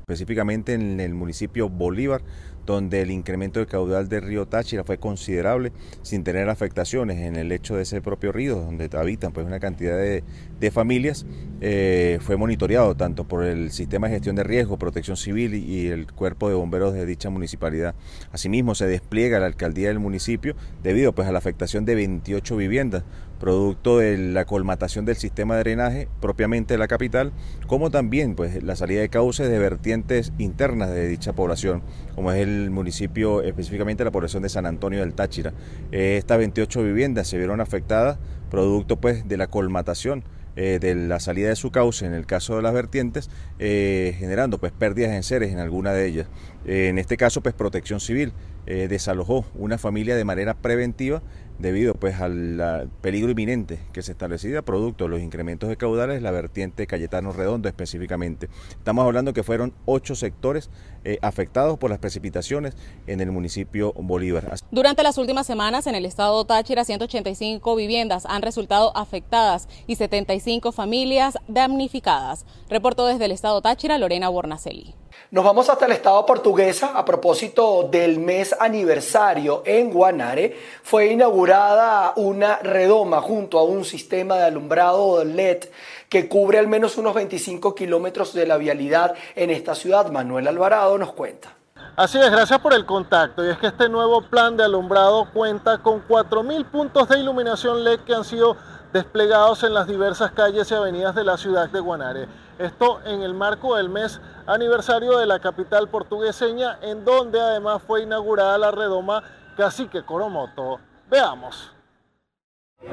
Específicamente 0.00 0.72
en 0.72 1.00
el 1.00 1.12
municipio 1.12 1.68
Bolívar 1.68 2.22
donde 2.66 3.02
el 3.02 3.10
incremento 3.10 3.60
del 3.60 3.66
caudal 3.66 4.08
del 4.08 4.22
río 4.22 4.46
Táchira 4.46 4.84
fue 4.84 4.98
considerable 4.98 5.72
sin 6.02 6.24
tener 6.24 6.48
afectaciones 6.48 7.18
en 7.18 7.36
el 7.36 7.48
lecho 7.48 7.76
de 7.76 7.82
ese 7.82 8.00
propio 8.00 8.32
río 8.32 8.56
donde 8.56 8.88
habitan 8.96 9.32
pues 9.32 9.46
una 9.46 9.60
cantidad 9.60 9.96
de, 9.96 10.22
familias 10.70 11.26
eh, 11.60 12.18
fue 12.20 12.36
monitoreado 12.36 12.94
tanto 12.94 13.24
por 13.24 13.44
el 13.44 13.72
sistema 13.72 14.06
de 14.06 14.14
gestión 14.14 14.36
de 14.36 14.44
riesgo, 14.44 14.78
protección 14.78 15.16
civil 15.16 15.54
y 15.54 15.88
el 15.88 16.12
cuerpo 16.12 16.48
de 16.48 16.54
bomberos 16.54 16.94
de 16.94 17.04
dicha 17.06 17.28
municipalidad. 17.30 17.94
Asimismo 18.30 18.74
se 18.74 18.86
despliega 18.86 19.40
la 19.40 19.46
alcaldía 19.46 19.88
del 19.88 19.98
municipio 19.98 20.54
debido 20.82 21.12
pues 21.12 21.26
a 21.28 21.32
la 21.32 21.38
afectación 21.38 21.84
de 21.84 21.94
28 21.96 22.56
viviendas 22.56 23.04
producto 23.40 23.98
de 23.98 24.16
la 24.18 24.44
colmatación 24.44 25.06
del 25.06 25.16
sistema 25.16 25.56
de 25.56 25.60
drenaje 25.60 26.08
propiamente 26.20 26.74
de 26.74 26.78
la 26.78 26.86
capital, 26.86 27.32
como 27.66 27.90
también 27.90 28.36
pues, 28.36 28.62
la 28.62 28.76
salida 28.76 29.00
de 29.00 29.08
cauces 29.08 29.48
de 29.48 29.58
vertientes 29.58 30.32
internas 30.38 30.90
de 30.90 31.08
dicha 31.08 31.32
población, 31.32 31.82
como 32.14 32.30
es 32.30 32.40
el 32.40 32.70
municipio, 32.70 33.42
específicamente 33.42 34.04
la 34.04 34.12
población 34.12 34.42
de 34.42 34.50
San 34.50 34.66
Antonio 34.66 35.00
del 35.00 35.14
Táchira. 35.14 35.52
Eh, 35.90 36.16
estas 36.18 36.38
28 36.38 36.84
viviendas 36.84 37.26
se 37.26 37.38
vieron 37.38 37.60
afectadas 37.60 38.18
producto 38.50 39.00
pues, 39.00 39.26
de 39.26 39.36
la 39.38 39.46
colmatación 39.46 40.22
eh, 40.56 40.78
de 40.80 40.94
la 40.94 41.20
salida 41.20 41.48
de 41.48 41.56
su 41.56 41.70
cauce 41.70 42.04
en 42.04 42.12
el 42.12 42.26
caso 42.26 42.56
de 42.56 42.62
las 42.62 42.74
vertientes, 42.74 43.30
eh, 43.58 44.14
generando 44.18 44.58
pues 44.58 44.72
pérdidas 44.72 45.12
en 45.12 45.22
seres 45.22 45.50
en 45.50 45.60
alguna 45.60 45.92
de 45.92 46.06
ellas. 46.06 46.26
en 46.66 46.98
este 46.98 47.16
caso, 47.16 47.40
pues 47.40 47.54
Protección 47.54 48.00
Civil 48.00 48.32
desalojó 48.66 49.46
una 49.54 49.78
familia 49.78 50.14
de 50.14 50.24
manera 50.24 50.54
preventiva 50.54 51.22
debido 51.60 51.94
pues 51.94 52.20
al 52.20 52.90
peligro 53.02 53.30
inminente 53.30 53.78
que 53.92 54.02
se 54.02 54.12
establecía 54.12 54.62
producto 54.62 55.04
de 55.04 55.10
los 55.10 55.20
incrementos 55.20 55.68
de 55.68 55.76
caudales, 55.76 56.22
la 56.22 56.30
vertiente 56.30 56.86
Cayetano 56.86 57.32
Redondo 57.32 57.68
específicamente. 57.68 58.48
Estamos 58.70 59.04
hablando 59.04 59.32
que 59.32 59.42
fueron 59.42 59.74
ocho 59.84 60.14
sectores 60.14 60.70
eh, 61.04 61.18
afectados 61.22 61.78
por 61.78 61.90
las 61.90 61.98
precipitaciones 61.98 62.74
en 63.06 63.20
el 63.20 63.30
municipio 63.30 63.92
Bolívar. 63.94 64.54
Durante 64.70 65.02
las 65.02 65.18
últimas 65.18 65.46
semanas 65.46 65.86
en 65.86 65.94
el 65.94 66.06
estado 66.06 66.44
Táchira, 66.44 66.84
185 66.84 67.76
viviendas 67.76 68.26
han 68.26 68.42
resultado 68.42 68.96
afectadas 68.96 69.68
y 69.86 69.96
75 69.96 70.72
familias 70.72 71.38
damnificadas. 71.48 72.46
Reportó 72.68 73.06
desde 73.06 73.26
el 73.26 73.32
estado 73.32 73.60
Táchira 73.60 73.98
Lorena 73.98 74.28
Bornacelli. 74.28 74.94
Nos 75.30 75.44
vamos 75.44 75.68
hasta 75.68 75.86
el 75.86 75.92
estado 75.92 76.26
portuguesa 76.26 76.92
a 76.98 77.04
propósito 77.04 77.88
del 77.88 78.18
mes 78.18 78.52
aniversario 78.58 79.62
en 79.64 79.92
Guanare. 79.92 80.56
Fue 80.82 81.12
inaugurada 81.50 82.12
una 82.14 82.58
redoma 82.58 83.20
junto 83.20 83.58
a 83.58 83.64
un 83.64 83.84
sistema 83.84 84.36
de 84.36 84.44
alumbrado 84.44 85.24
LED 85.24 85.64
que 86.08 86.28
cubre 86.28 86.60
al 86.60 86.68
menos 86.68 86.96
unos 86.96 87.12
25 87.12 87.74
kilómetros 87.74 88.32
de 88.34 88.46
la 88.46 88.56
vialidad 88.56 89.14
en 89.34 89.50
esta 89.50 89.74
ciudad. 89.74 90.12
Manuel 90.12 90.46
Alvarado 90.46 90.96
nos 90.96 91.12
cuenta. 91.12 91.48
Así 91.96 92.18
es, 92.18 92.30
gracias 92.30 92.60
por 92.60 92.72
el 92.72 92.86
contacto. 92.86 93.44
Y 93.44 93.50
es 93.50 93.58
que 93.58 93.66
este 93.66 93.88
nuevo 93.88 94.22
plan 94.22 94.56
de 94.56 94.62
alumbrado 94.62 95.28
cuenta 95.32 95.78
con 95.78 96.06
4.000 96.06 96.66
puntos 96.66 97.08
de 97.08 97.18
iluminación 97.18 97.82
LED 97.82 98.00
que 98.00 98.14
han 98.14 98.24
sido 98.24 98.56
desplegados 98.92 99.64
en 99.64 99.74
las 99.74 99.88
diversas 99.88 100.30
calles 100.30 100.70
y 100.70 100.74
avenidas 100.74 101.16
de 101.16 101.24
la 101.24 101.36
ciudad 101.36 101.68
de 101.68 101.80
Guanare. 101.80 102.28
Esto 102.60 103.00
en 103.04 103.22
el 103.22 103.34
marco 103.34 103.74
del 103.74 103.88
mes 103.88 104.20
aniversario 104.46 105.18
de 105.18 105.26
la 105.26 105.40
capital 105.40 105.88
portugueseña, 105.88 106.78
en 106.80 107.04
donde 107.04 107.40
además 107.40 107.82
fue 107.84 108.02
inaugurada 108.02 108.56
la 108.56 108.70
redoma 108.70 109.24
Cacique 109.56 110.04
Coromoto. 110.04 110.78
Veamos. 111.10 111.74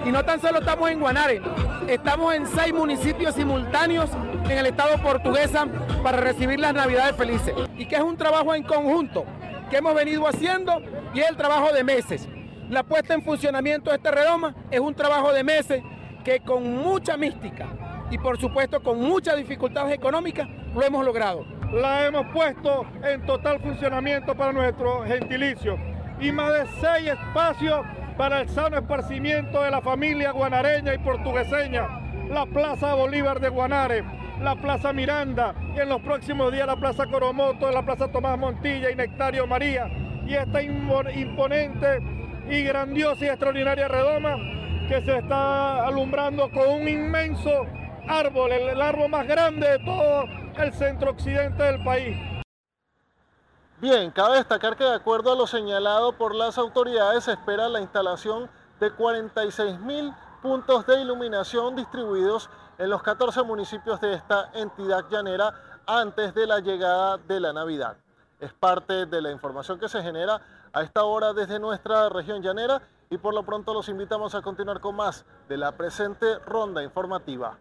Y 0.04 0.12
no 0.12 0.26
tan 0.26 0.42
solo 0.42 0.60
estamos 0.60 0.90
en 0.90 1.00
Guanare, 1.00 1.40
estamos 1.88 2.34
en 2.34 2.48
seis 2.48 2.74
municipios 2.74 3.36
simultáneos 3.36 4.10
en 4.46 4.58
el 4.58 4.66
estado 4.66 4.98
portuguesa 4.98 5.68
para 6.02 6.18
recibir 6.18 6.60
las 6.60 6.74
Navidades 6.74 7.16
felices. 7.16 7.54
Y 7.78 7.86
que 7.86 7.96
es 7.96 8.02
un 8.02 8.18
trabajo 8.18 8.56
en 8.56 8.64
conjunto 8.64 9.24
que 9.70 9.78
hemos 9.78 9.94
venido 9.94 10.28
haciendo 10.28 10.82
y 11.14 11.20
es 11.20 11.30
el 11.30 11.38
trabajo 11.38 11.72
de 11.72 11.84
meses. 11.84 12.28
La 12.70 12.84
puesta 12.84 13.14
en 13.14 13.22
funcionamiento 13.22 13.92
de 13.92 13.98
esta 13.98 14.10
redoma 14.10 14.56
es 14.72 14.80
un 14.80 14.96
trabajo 14.96 15.32
de 15.32 15.44
meses 15.44 15.84
que 16.26 16.40
con 16.40 16.76
mucha 16.76 17.18
mística, 17.18 17.68
y 18.10 18.18
por 18.18 18.40
supuesto 18.40 18.82
con 18.82 19.00
muchas 19.00 19.38
dificultades 19.38 19.94
económicas 19.94 20.48
lo 20.74 20.84
hemos 20.84 21.06
logrado. 21.06 21.46
La 21.72 22.06
hemos 22.08 22.26
puesto 22.34 22.86
en 23.04 23.26
total 23.26 23.60
funcionamiento 23.60 24.36
para 24.36 24.52
nuestro 24.52 25.04
gentilicio 25.06 25.78
y 26.20 26.32
más 26.32 26.52
de 26.52 26.66
seis 26.82 27.10
espacios 27.10 27.86
para 28.18 28.42
el 28.42 28.50
sano 28.50 28.78
esparcimiento 28.78 29.62
de 29.62 29.72
la 29.72 29.82
familia 29.82 30.32
guanareña 30.32 30.94
y 30.94 30.98
portugueseña. 30.98 31.88
La 32.30 32.46
Plaza 32.46 32.94
Bolívar 32.96 33.40
de 33.40 33.50
Guanare, 33.50 34.04
la 34.42 34.56
Plaza 34.56 34.92
Miranda 34.92 35.54
y 35.76 35.80
en 35.80 35.90
los 35.90 36.02
próximos 36.02 36.52
días 36.52 36.68
la 36.68 36.76
Plaza 36.76 37.06
Coromoto, 37.06 37.72
la 37.72 37.84
Plaza 37.84 38.12
Tomás 38.12 38.38
Montilla 38.38 38.90
y 38.90 38.96
Nectario 38.96 39.48
María. 39.48 39.88
Y 40.26 40.34
esta 40.34 40.62
imponente 40.62 42.02
y 42.50 42.64
grandiosa 42.64 43.26
y 43.26 43.30
extraordinaria 43.30 43.88
redoma 43.88 44.36
que 44.90 45.02
se 45.02 45.18
está 45.18 45.86
alumbrando 45.86 46.50
con 46.50 46.82
un 46.82 46.88
inmenso 46.88 47.66
árbol, 48.08 48.52
el, 48.52 48.82
árbol 48.82 49.10
más 49.10 49.28
grande 49.28 49.70
de 49.70 49.80
todo 49.80 50.26
el 50.58 50.74
centro 50.74 51.12
occidente 51.12 51.62
del 51.62 51.84
país. 51.84 52.37
Bien, 53.80 54.10
cabe 54.10 54.38
destacar 54.38 54.76
que 54.76 54.84
de 54.84 54.96
acuerdo 54.96 55.32
a 55.32 55.36
lo 55.36 55.46
señalado 55.46 56.12
por 56.14 56.34
las 56.34 56.58
autoridades 56.58 57.26
se 57.26 57.34
espera 57.34 57.70
la 57.70 57.80
instalación 57.80 58.50
de 58.80 58.90
46 58.90 59.80
mil 59.82 60.12
puntos 60.42 60.88
de 60.88 61.00
iluminación 61.00 61.76
distribuidos 61.76 62.50
en 62.80 62.90
los 62.90 63.04
14 63.04 63.44
municipios 63.44 64.02
de 64.02 64.16
esta 64.16 64.50
entidad 64.56 65.06
llanera 65.12 65.54
antes 65.86 66.34
de 66.34 66.48
la 66.48 66.60
llegada 66.60 67.18
de 67.20 67.40
la 67.40 67.54
Navidad. 67.54 67.98
Es 68.40 68.52
parte 68.52 69.06
de 69.06 69.22
la 69.22 69.30
información 69.30 69.80
que 69.80 69.90
se 69.90 70.02
genera 70.02 70.42
a 70.74 70.82
esta 70.82 71.04
hora 71.04 71.34
desde 71.34 71.60
nuestra 71.60 72.10
región 72.10 72.42
llanera 72.42 72.82
y 73.12 73.20
por 73.20 73.36
lo 73.36 73.44
pronto 73.44 73.76
los 73.76 73.90
invitamos 73.90 74.34
a 74.34 74.42
continuar 74.42 74.80
con 74.80 74.96
más 74.96 75.24
de 75.48 75.58
la 75.58 75.74
presente 75.74 76.40
ronda 76.40 76.82
informativa. 76.82 77.60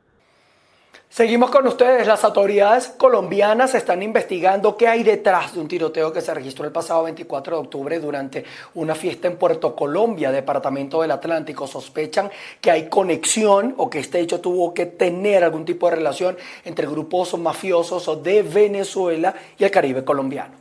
Seguimos 1.08 1.50
con 1.50 1.66
ustedes. 1.66 2.06
Las 2.06 2.24
autoridades 2.24 2.88
colombianas 2.88 3.74
están 3.74 4.02
investigando 4.02 4.76
qué 4.76 4.88
hay 4.88 5.02
detrás 5.02 5.54
de 5.54 5.60
un 5.60 5.68
tiroteo 5.68 6.12
que 6.12 6.20
se 6.20 6.34
registró 6.34 6.66
el 6.66 6.72
pasado 6.72 7.04
24 7.04 7.56
de 7.56 7.62
octubre 7.62 7.98
durante 8.00 8.44
una 8.74 8.94
fiesta 8.94 9.28
en 9.28 9.36
Puerto 9.36 9.74
Colombia, 9.74 10.30
departamento 10.30 11.00
del 11.02 11.12
Atlántico. 11.12 11.66
Sospechan 11.66 12.30
que 12.60 12.70
hay 12.70 12.88
conexión 12.88 13.74
o 13.78 13.88
que 13.88 13.98
este 13.98 14.20
hecho 14.20 14.40
tuvo 14.40 14.74
que 14.74 14.86
tener 14.86 15.42
algún 15.42 15.64
tipo 15.64 15.88
de 15.88 15.96
relación 15.96 16.36
entre 16.64 16.86
grupos 16.86 17.38
mafiosos 17.38 18.22
de 18.22 18.42
Venezuela 18.42 19.34
y 19.58 19.64
el 19.64 19.70
Caribe 19.70 20.04
colombiano. 20.04 20.54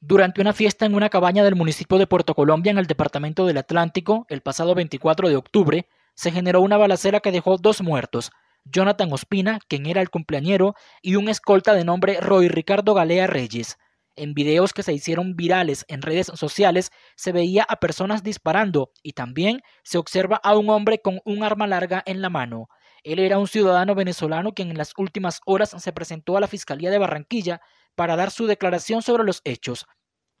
Durante 0.00 0.40
una 0.40 0.52
fiesta 0.52 0.86
en 0.86 0.94
una 0.94 1.08
cabaña 1.08 1.44
del 1.44 1.56
municipio 1.56 1.98
de 1.98 2.06
Puerto 2.06 2.34
Colombia 2.34 2.70
en 2.70 2.78
el 2.78 2.86
departamento 2.86 3.46
del 3.46 3.58
Atlántico, 3.58 4.26
el 4.28 4.40
pasado 4.40 4.74
24 4.74 5.28
de 5.28 5.36
octubre, 5.36 5.86
se 6.14 6.30
generó 6.30 6.60
una 6.60 6.76
balacera 6.76 7.20
que 7.20 7.32
dejó 7.32 7.58
dos 7.58 7.82
muertos 7.82 8.32
Jonathan 8.70 9.12
Ospina, 9.12 9.60
quien 9.68 9.86
era 9.86 10.00
el 10.00 10.10
cumpleañero, 10.10 10.74
y 11.02 11.16
un 11.16 11.28
escolta 11.28 11.74
de 11.74 11.84
nombre 11.84 12.20
Roy 12.20 12.48
Ricardo 12.48 12.94
Galea 12.94 13.26
Reyes. 13.26 13.78
En 14.16 14.34
videos 14.34 14.72
que 14.72 14.82
se 14.82 14.92
hicieron 14.92 15.36
virales 15.36 15.84
en 15.86 16.02
redes 16.02 16.26
sociales 16.34 16.90
se 17.14 17.30
veía 17.30 17.64
a 17.68 17.76
personas 17.76 18.24
disparando 18.24 18.90
y 19.00 19.12
también 19.12 19.60
se 19.84 19.96
observa 19.96 20.40
a 20.42 20.56
un 20.56 20.70
hombre 20.70 21.00
con 21.00 21.20
un 21.24 21.44
arma 21.44 21.68
larga 21.68 22.02
en 22.04 22.20
la 22.20 22.28
mano. 22.28 22.68
Él 23.04 23.20
era 23.20 23.38
un 23.38 23.46
ciudadano 23.46 23.94
venezolano 23.94 24.54
quien 24.54 24.70
en 24.70 24.76
las 24.78 24.92
últimas 24.96 25.40
horas 25.46 25.70
se 25.78 25.92
presentó 25.92 26.36
a 26.36 26.40
la 26.40 26.48
Fiscalía 26.48 26.90
de 26.90 26.98
Barranquilla 26.98 27.60
para 27.94 28.16
dar 28.16 28.32
su 28.32 28.46
declaración 28.46 29.02
sobre 29.02 29.22
los 29.22 29.40
hechos. 29.44 29.86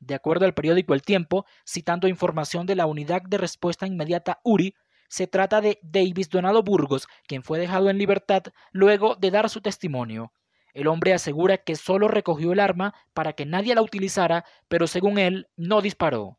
De 0.00 0.16
acuerdo 0.16 0.44
al 0.44 0.54
periódico 0.54 0.94
El 0.94 1.02
Tiempo, 1.02 1.44
citando 1.64 2.08
información 2.08 2.66
de 2.66 2.74
la 2.74 2.86
Unidad 2.86 3.22
de 3.22 3.38
Respuesta 3.38 3.86
Inmediata 3.86 4.40
URI, 4.42 4.74
se 5.08 5.26
trata 5.26 5.60
de 5.60 5.78
Davis 5.82 6.28
Donado 6.28 6.62
Burgos, 6.62 7.08
quien 7.26 7.42
fue 7.42 7.58
dejado 7.58 7.90
en 7.90 7.98
libertad 7.98 8.42
luego 8.72 9.16
de 9.16 9.30
dar 9.30 9.50
su 9.50 9.60
testimonio. 9.60 10.32
El 10.74 10.86
hombre 10.86 11.14
asegura 11.14 11.58
que 11.58 11.76
solo 11.76 12.08
recogió 12.08 12.52
el 12.52 12.60
arma 12.60 12.94
para 13.14 13.32
que 13.32 13.46
nadie 13.46 13.74
la 13.74 13.82
utilizara, 13.82 14.44
pero 14.68 14.86
según 14.86 15.18
él, 15.18 15.48
no 15.56 15.80
disparó. 15.80 16.38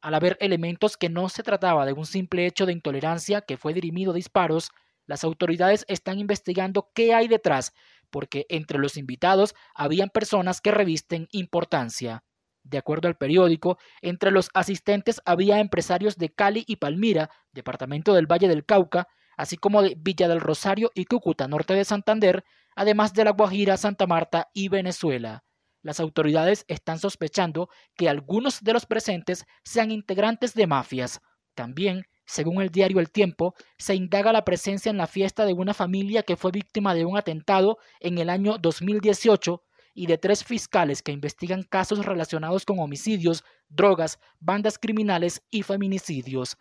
Al 0.00 0.14
haber 0.14 0.36
elementos 0.40 0.96
que 0.96 1.08
no 1.08 1.28
se 1.28 1.42
trataba 1.42 1.84
de 1.86 1.92
un 1.92 2.06
simple 2.06 2.46
hecho 2.46 2.66
de 2.66 2.72
intolerancia 2.72 3.40
que 3.40 3.56
fue 3.56 3.74
dirimido 3.74 4.12
disparos, 4.12 4.70
las 5.06 5.24
autoridades 5.24 5.84
están 5.88 6.18
investigando 6.18 6.90
qué 6.94 7.14
hay 7.14 7.28
detrás, 7.28 7.72
porque 8.10 8.46
entre 8.48 8.78
los 8.78 8.96
invitados 8.96 9.54
habían 9.74 10.10
personas 10.10 10.60
que 10.60 10.70
revisten 10.70 11.28
importancia. 11.32 12.22
De 12.66 12.78
acuerdo 12.78 13.06
al 13.06 13.16
periódico, 13.16 13.78
entre 14.02 14.32
los 14.32 14.50
asistentes 14.52 15.22
había 15.24 15.60
empresarios 15.60 16.16
de 16.16 16.30
Cali 16.30 16.64
y 16.66 16.76
Palmira, 16.76 17.30
departamento 17.52 18.12
del 18.12 18.26
Valle 18.26 18.48
del 18.48 18.64
Cauca, 18.64 19.06
así 19.36 19.56
como 19.56 19.82
de 19.82 19.94
Villa 19.96 20.26
del 20.26 20.40
Rosario 20.40 20.90
y 20.92 21.04
Cúcuta, 21.04 21.46
norte 21.46 21.74
de 21.74 21.84
Santander, 21.84 22.44
además 22.74 23.14
de 23.14 23.22
La 23.22 23.30
Guajira, 23.30 23.76
Santa 23.76 24.08
Marta 24.08 24.48
y 24.52 24.68
Venezuela. 24.68 25.44
Las 25.80 26.00
autoridades 26.00 26.64
están 26.66 26.98
sospechando 26.98 27.68
que 27.94 28.08
algunos 28.08 28.60
de 28.64 28.72
los 28.72 28.84
presentes 28.84 29.46
sean 29.62 29.92
integrantes 29.92 30.52
de 30.54 30.66
mafias. 30.66 31.20
También, 31.54 32.02
según 32.24 32.60
el 32.60 32.70
diario 32.70 32.98
El 32.98 33.12
Tiempo, 33.12 33.54
se 33.78 33.94
indaga 33.94 34.32
la 34.32 34.44
presencia 34.44 34.90
en 34.90 34.96
la 34.96 35.06
fiesta 35.06 35.46
de 35.46 35.52
una 35.52 35.72
familia 35.72 36.24
que 36.24 36.36
fue 36.36 36.50
víctima 36.50 36.94
de 36.94 37.04
un 37.04 37.16
atentado 37.16 37.78
en 38.00 38.18
el 38.18 38.28
año 38.28 38.58
2018 38.58 39.62
y 39.96 40.06
de 40.06 40.18
tres 40.18 40.44
fiscales 40.44 41.02
que 41.02 41.10
investigan 41.10 41.62
casos 41.62 42.04
relacionados 42.04 42.66
con 42.66 42.78
homicidios, 42.78 43.42
drogas, 43.68 44.20
bandas 44.38 44.78
criminales 44.78 45.42
y 45.50 45.62
feminicidios. 45.62 46.58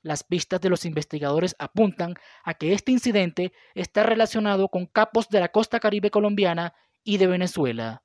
Las 0.00 0.24
pistas 0.24 0.60
de 0.62 0.70
los 0.70 0.86
investigadores 0.86 1.54
apuntan 1.58 2.14
a 2.44 2.54
que 2.54 2.72
este 2.72 2.90
incidente 2.90 3.52
está 3.74 4.04
relacionado 4.04 4.68
con 4.68 4.86
capos 4.86 5.28
de 5.28 5.40
la 5.40 5.50
costa 5.50 5.80
caribe 5.80 6.10
colombiana 6.10 6.74
y 7.04 7.18
de 7.18 7.26
Venezuela. 7.26 8.02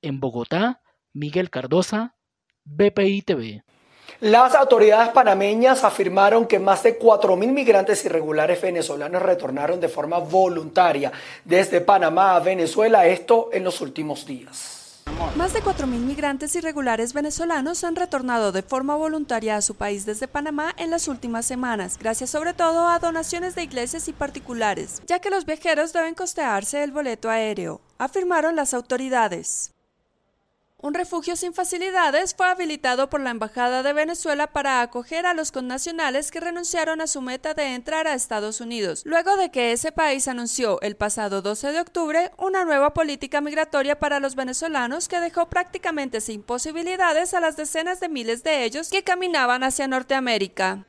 En 0.00 0.20
Bogotá, 0.20 0.80
Miguel 1.12 1.50
Cardosa, 1.50 2.16
BPI 2.64 3.22
TV. 3.22 3.64
Las 4.20 4.54
autoridades 4.54 5.08
panameñas 5.14 5.82
afirmaron 5.82 6.46
que 6.46 6.58
más 6.58 6.82
de 6.82 6.98
4.000 6.98 7.52
migrantes 7.52 8.04
irregulares 8.04 8.60
venezolanos 8.60 9.22
retornaron 9.22 9.80
de 9.80 9.88
forma 9.88 10.18
voluntaria 10.18 11.10
desde 11.46 11.80
Panamá 11.80 12.36
a 12.36 12.40
Venezuela, 12.40 13.06
esto 13.06 13.48
en 13.50 13.64
los 13.64 13.80
últimos 13.80 14.26
días. 14.26 15.00
Más 15.36 15.54
de 15.54 15.62
4.000 15.62 15.86
migrantes 15.86 16.54
irregulares 16.54 17.14
venezolanos 17.14 17.82
han 17.82 17.96
retornado 17.96 18.52
de 18.52 18.60
forma 18.62 18.94
voluntaria 18.94 19.56
a 19.56 19.62
su 19.62 19.74
país 19.74 20.04
desde 20.04 20.28
Panamá 20.28 20.74
en 20.76 20.90
las 20.90 21.08
últimas 21.08 21.46
semanas, 21.46 21.96
gracias 21.98 22.28
sobre 22.28 22.52
todo 22.52 22.88
a 22.88 22.98
donaciones 22.98 23.54
de 23.54 23.62
iglesias 23.62 24.06
y 24.08 24.12
particulares, 24.12 25.00
ya 25.06 25.20
que 25.20 25.30
los 25.30 25.46
viajeros 25.46 25.94
deben 25.94 26.14
costearse 26.14 26.84
el 26.84 26.92
boleto 26.92 27.30
aéreo, 27.30 27.80
afirmaron 27.96 28.54
las 28.54 28.74
autoridades. 28.74 29.70
Un 30.82 30.94
refugio 30.94 31.36
sin 31.36 31.52
facilidades 31.52 32.34
fue 32.34 32.48
habilitado 32.48 33.10
por 33.10 33.20
la 33.20 33.28
Embajada 33.28 33.82
de 33.82 33.92
Venezuela 33.92 34.46
para 34.46 34.80
acoger 34.80 35.26
a 35.26 35.34
los 35.34 35.52
connacionales 35.52 36.30
que 36.30 36.40
renunciaron 36.40 37.02
a 37.02 37.06
su 37.06 37.20
meta 37.20 37.52
de 37.52 37.74
entrar 37.74 38.06
a 38.06 38.14
Estados 38.14 38.62
Unidos, 38.62 39.02
luego 39.04 39.36
de 39.36 39.50
que 39.50 39.72
ese 39.72 39.92
país 39.92 40.26
anunció 40.26 40.80
el 40.80 40.96
pasado 40.96 41.42
12 41.42 41.72
de 41.72 41.80
octubre 41.80 42.30
una 42.38 42.64
nueva 42.64 42.94
política 42.94 43.42
migratoria 43.42 43.98
para 43.98 44.20
los 44.20 44.36
venezolanos 44.36 45.08
que 45.08 45.20
dejó 45.20 45.50
prácticamente 45.50 46.22
sin 46.22 46.42
posibilidades 46.42 47.34
a 47.34 47.40
las 47.40 47.58
decenas 47.58 48.00
de 48.00 48.08
miles 48.08 48.42
de 48.42 48.64
ellos 48.64 48.88
que 48.88 49.04
caminaban 49.04 49.62
hacia 49.62 49.86
Norteamérica. 49.86 50.86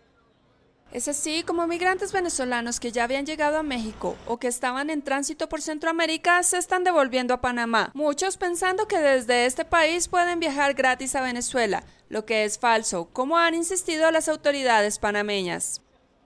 Es 0.92 1.08
así 1.08 1.44
como 1.44 1.68
migrantes 1.68 2.12
venezolanos 2.12 2.82
que 2.82 2.92
ya 2.92 3.06
habían 3.06 3.26
llegado 3.26 3.58
a 3.58 3.64
México 3.64 4.18
o 4.28 4.40
que 4.40 4.50
estaban 4.50 4.90
en 4.90 5.02
tránsito 5.02 5.48
por 5.48 5.62
Centroamérica 5.62 6.44
se 6.44 6.58
están 6.58 6.84
devolviendo 6.84 7.34
a 7.34 7.40
Panamá, 7.40 7.92
muchos 7.94 8.36
pensando 8.36 8.90
que 8.90 9.00
desde 9.00 9.46
este 9.46 9.64
país 9.64 10.10
pueden 10.10 10.42
viajar 10.42 10.74
gratis 10.74 11.16
a 11.16 11.22
Venezuela, 11.22 11.86
lo 12.10 12.26
que 12.26 12.44
es 12.44 12.60
falso, 12.60 13.08
como 13.14 13.38
han 13.38 13.56
insistido 13.56 14.12
las 14.12 14.28
autoridades 14.28 15.00
panameñas. 15.00 15.82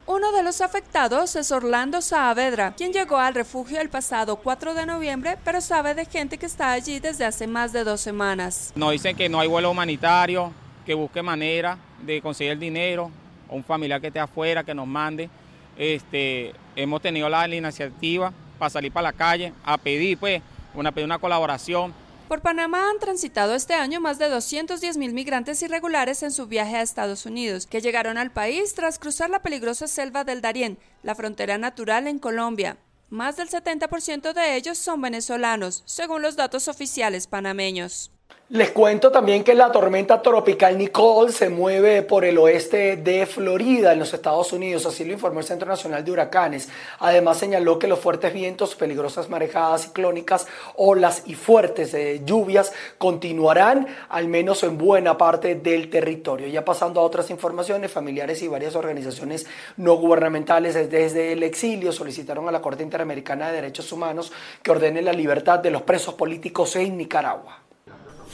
Uno 0.07 0.31
de 0.31 0.41
los 0.41 0.61
afectados 0.61 1.35
es 1.35 1.51
Orlando 1.51 2.01
Saavedra, 2.01 2.73
quien 2.75 2.91
llegó 2.91 3.17
al 3.17 3.35
refugio 3.35 3.79
el 3.79 3.89
pasado 3.89 4.37
4 4.37 4.73
de 4.73 4.87
noviembre, 4.87 5.37
pero 5.43 5.61
sabe 5.61 5.93
de 5.93 6.05
gente 6.05 6.39
que 6.39 6.47
está 6.47 6.71
allí 6.71 6.99
desde 6.99 7.25
hace 7.25 7.45
más 7.45 7.71
de 7.71 7.83
dos 7.83 8.01
semanas. 8.01 8.71
Nos 8.75 8.93
dicen 8.93 9.15
que 9.15 9.29
no 9.29 9.39
hay 9.39 9.47
vuelo 9.47 9.69
humanitario, 9.69 10.51
que 10.87 10.95
busque 10.95 11.21
manera 11.21 11.77
de 12.01 12.19
conseguir 12.19 12.57
dinero, 12.57 13.11
un 13.49 13.63
familiar 13.63 14.01
que 14.01 14.07
esté 14.07 14.19
afuera, 14.19 14.63
que 14.63 14.73
nos 14.73 14.87
mande. 14.87 15.29
Este, 15.77 16.53
hemos 16.75 17.01
tenido 17.01 17.27
la, 17.29 17.47
iniciativa 17.47 18.31
para 18.57 18.69
salir 18.69 18.91
para 18.91 19.09
la 19.09 19.13
calle 19.13 19.53
a 19.63 19.77
pedir, 19.77 20.17
pues, 20.17 20.41
una, 20.73 20.93
una 21.03 21.19
colaboración. 21.19 21.93
Por 22.27 22.41
Panamá 22.41 22.89
han 22.89 22.99
transitado 22.99 23.53
este 23.53 23.75
año 23.75 24.01
más 24.01 24.17
de 24.17 24.29
210 24.29 24.97
mil 24.97 25.13
migrantes 25.13 25.61
irregulares 25.61 26.23
en 26.23 26.31
su 26.31 26.47
viaje 26.47 26.77
a 26.77 26.81
Estados 26.81 27.25
Unidos, 27.27 27.67
que 27.67 27.81
llegaron 27.81 28.17
al 28.17 28.31
país 28.31 28.73
tras 28.73 28.97
cruzar 28.97 29.29
la 29.29 29.43
peligrosa 29.43 29.87
selva 29.87 30.23
del 30.23 30.41
Darién, 30.41 30.79
la 31.03 31.13
frontera 31.13 31.59
natural 31.59 32.07
en 32.07 32.17
Colombia. 32.17 32.77
Más 33.11 33.37
del 33.37 33.49
70% 33.49 34.33
de 34.33 34.55
ellos 34.55 34.79
son 34.79 35.01
venezolanos, 35.01 35.83
según 35.85 36.23
los 36.23 36.35
datos 36.35 36.67
oficiales 36.67 37.27
panameños. 37.27 38.11
Les 38.49 38.69
cuento 38.69 39.11
también 39.11 39.43
que 39.43 39.55
la 39.55 39.71
tormenta 39.71 40.21
tropical 40.21 40.77
Nicole 40.77 41.31
se 41.31 41.49
mueve 41.49 42.03
por 42.03 42.23
el 42.23 42.37
oeste 42.37 42.95
de 42.95 43.25
Florida, 43.25 43.91
en 43.91 43.97
los 43.97 44.13
Estados 44.13 44.53
Unidos, 44.53 44.85
así 44.85 45.03
lo 45.03 45.13
informó 45.13 45.39
el 45.39 45.47
Centro 45.47 45.67
Nacional 45.67 46.05
de 46.05 46.11
Huracanes. 46.11 46.69
Además 46.99 47.39
señaló 47.39 47.79
que 47.79 47.87
los 47.87 47.97
fuertes 47.97 48.31
vientos, 48.31 48.75
peligrosas 48.75 49.31
marejadas 49.31 49.85
ciclónicas, 49.85 50.45
olas 50.75 51.23
y 51.25 51.33
fuertes 51.33 51.91
eh, 51.95 52.21
lluvias 52.23 52.71
continuarán, 52.99 53.87
al 54.09 54.27
menos 54.27 54.61
en 54.61 54.77
buena 54.77 55.17
parte 55.17 55.55
del 55.55 55.89
territorio. 55.89 56.47
Ya 56.47 56.63
pasando 56.63 56.99
a 56.99 57.03
otras 57.03 57.31
informaciones, 57.31 57.91
familiares 57.91 58.43
y 58.43 58.47
varias 58.47 58.75
organizaciones 58.75 59.47
no 59.75 59.95
gubernamentales 59.95 60.75
desde 60.91 61.31
el 61.31 61.41
exilio 61.41 61.91
solicitaron 61.91 62.47
a 62.47 62.51
la 62.51 62.61
Corte 62.61 62.83
Interamericana 62.83 63.47
de 63.47 63.55
Derechos 63.55 63.91
Humanos 63.91 64.31
que 64.61 64.69
ordene 64.69 65.01
la 65.01 65.13
libertad 65.13 65.57
de 65.57 65.71
los 65.71 65.81
presos 65.81 66.13
políticos 66.13 66.75
en 66.75 66.95
Nicaragua. 66.95 67.64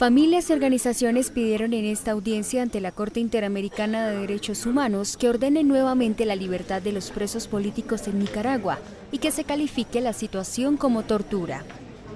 Familias 0.02 0.50
y 0.50 0.52
organizaciones 0.52 1.30
pidieron 1.30 1.72
en 1.74 1.84
esta 1.84 2.10
audiencia 2.10 2.60
ante 2.60 2.80
la 2.80 2.90
Corte 2.90 3.20
Interamericana 3.20 4.08
de 4.08 4.18
Derechos 4.18 4.66
Humanos 4.66 5.16
que 5.16 5.28
ordene 5.28 5.62
nuevamente 5.62 6.24
la 6.24 6.34
libertad 6.34 6.82
de 6.82 6.90
los 6.90 7.12
presos 7.12 7.46
políticos 7.46 8.08
en 8.08 8.18
Nicaragua 8.18 8.80
y 9.12 9.18
que 9.18 9.30
se 9.30 9.44
califique 9.44 10.00
la 10.00 10.12
situación 10.12 10.76
como 10.76 11.04
tortura. 11.04 11.62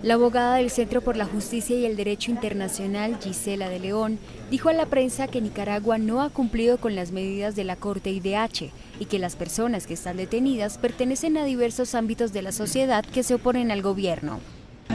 La 0.03 0.15
abogada 0.15 0.57
del 0.57 0.71
Centro 0.71 1.01
por 1.01 1.17
la 1.17 1.27
Justicia 1.27 1.77
y 1.77 1.85
el 1.85 1.95
Derecho 1.95 2.33
Internacional, 2.33 3.19
Gisela 3.23 3.69
de 3.69 3.79
León, 3.79 4.19
dijo 4.51 4.69
a 4.69 4.73
la 4.73 4.87
prensa 4.87 5.29
que 5.29 5.41
Nicaragua 5.41 5.97
no 5.97 6.23
ha 6.23 6.31
cumplido 6.31 6.79
con 6.79 6.97
las 6.97 7.13
medidas 7.13 7.55
de 7.55 7.63
la 7.63 7.77
Corte 7.77 8.11
IDH 8.11 8.73
y 8.99 9.05
que 9.05 9.21
las 9.21 9.37
personas 9.37 9.87
que 9.87 9.95
están 9.95 10.17
detenidas 10.17 10.79
pertenecen 10.79 11.37
a 11.37 11.45
diversos 11.45 11.95
ámbitos 11.95 12.33
de 12.33 12.43
la 12.43 12.51
sociedad 12.51 13.05
que 13.05 13.23
se 13.23 13.35
oponen 13.35 13.71
al 13.71 13.83
gobierno. 13.83 14.41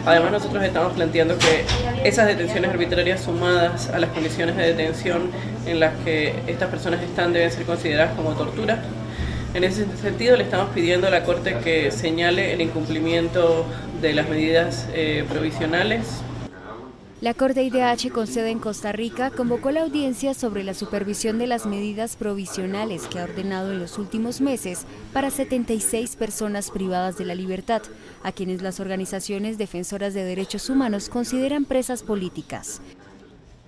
Además 0.06 0.32
nosotros 0.32 0.64
estamos 0.64 0.94
planteando 0.94 1.38
que 1.38 1.64
esas 2.04 2.28
detenciones 2.28 2.72
arbitrarias 2.72 3.22
sumadas 3.22 3.90
a 3.90 4.00
las 4.00 4.10
condiciones 4.10 4.58
de 4.58 4.64
detención 4.64 5.30
en 5.66 5.80
las 5.80 5.94
que 6.04 6.34
estas 6.48 6.70
personas 6.70 7.02
están 7.04 7.34
deben 7.34 7.52
ser 7.52 7.66
consideradas 7.66 8.16
como 8.16 8.32
tortura. 8.32 8.82
En 9.54 9.64
ese 9.64 9.86
sentido 10.02 10.38
le 10.38 10.44
estamos 10.44 10.70
pidiendo 10.74 11.08
a 11.08 11.10
la 11.10 11.24
Corte 11.24 11.58
que 11.64 11.92
señale 11.92 12.54
el 12.54 12.62
incumplimiento 12.62 13.66
de 14.02 14.14
las 14.14 14.28
medidas 14.28 14.88
eh, 14.94 15.26
provisionales 15.30 16.24
la 17.22 17.36
Corte 17.36 17.62
IDH 17.62 18.12
con 18.12 18.26
sede 18.26 18.50
en 18.50 18.58
Costa 18.58 18.92
Rica 18.92 19.30
convocó 19.30 19.70
la 19.70 19.84
audiencia 19.84 20.34
sobre 20.34 20.64
la 20.64 20.74
supervisión 20.74 21.38
de 21.38 21.46
las 21.46 21.68
medidas 21.68 22.16
provisionales 22.16 23.04
que 23.04 23.20
ha 23.20 23.26
ordenado 23.26 23.72
en 23.72 23.80
los 23.80 24.00
últimos 24.00 24.42
meses 24.42 24.86
para 25.14 25.30
76 25.30 26.16
personas 26.16 26.72
privadas 26.72 27.20
de 27.20 27.26
la 27.26 27.36
libertad, 27.36 27.84
a 28.24 28.32
quienes 28.32 28.64
las 28.64 28.80
organizaciones 28.80 29.60
defensoras 29.60 30.16
de 30.16 30.24
derechos 30.24 30.68
humanos 30.72 31.10
consideran 31.10 31.66
presas 31.66 32.02
políticas. 32.02 32.82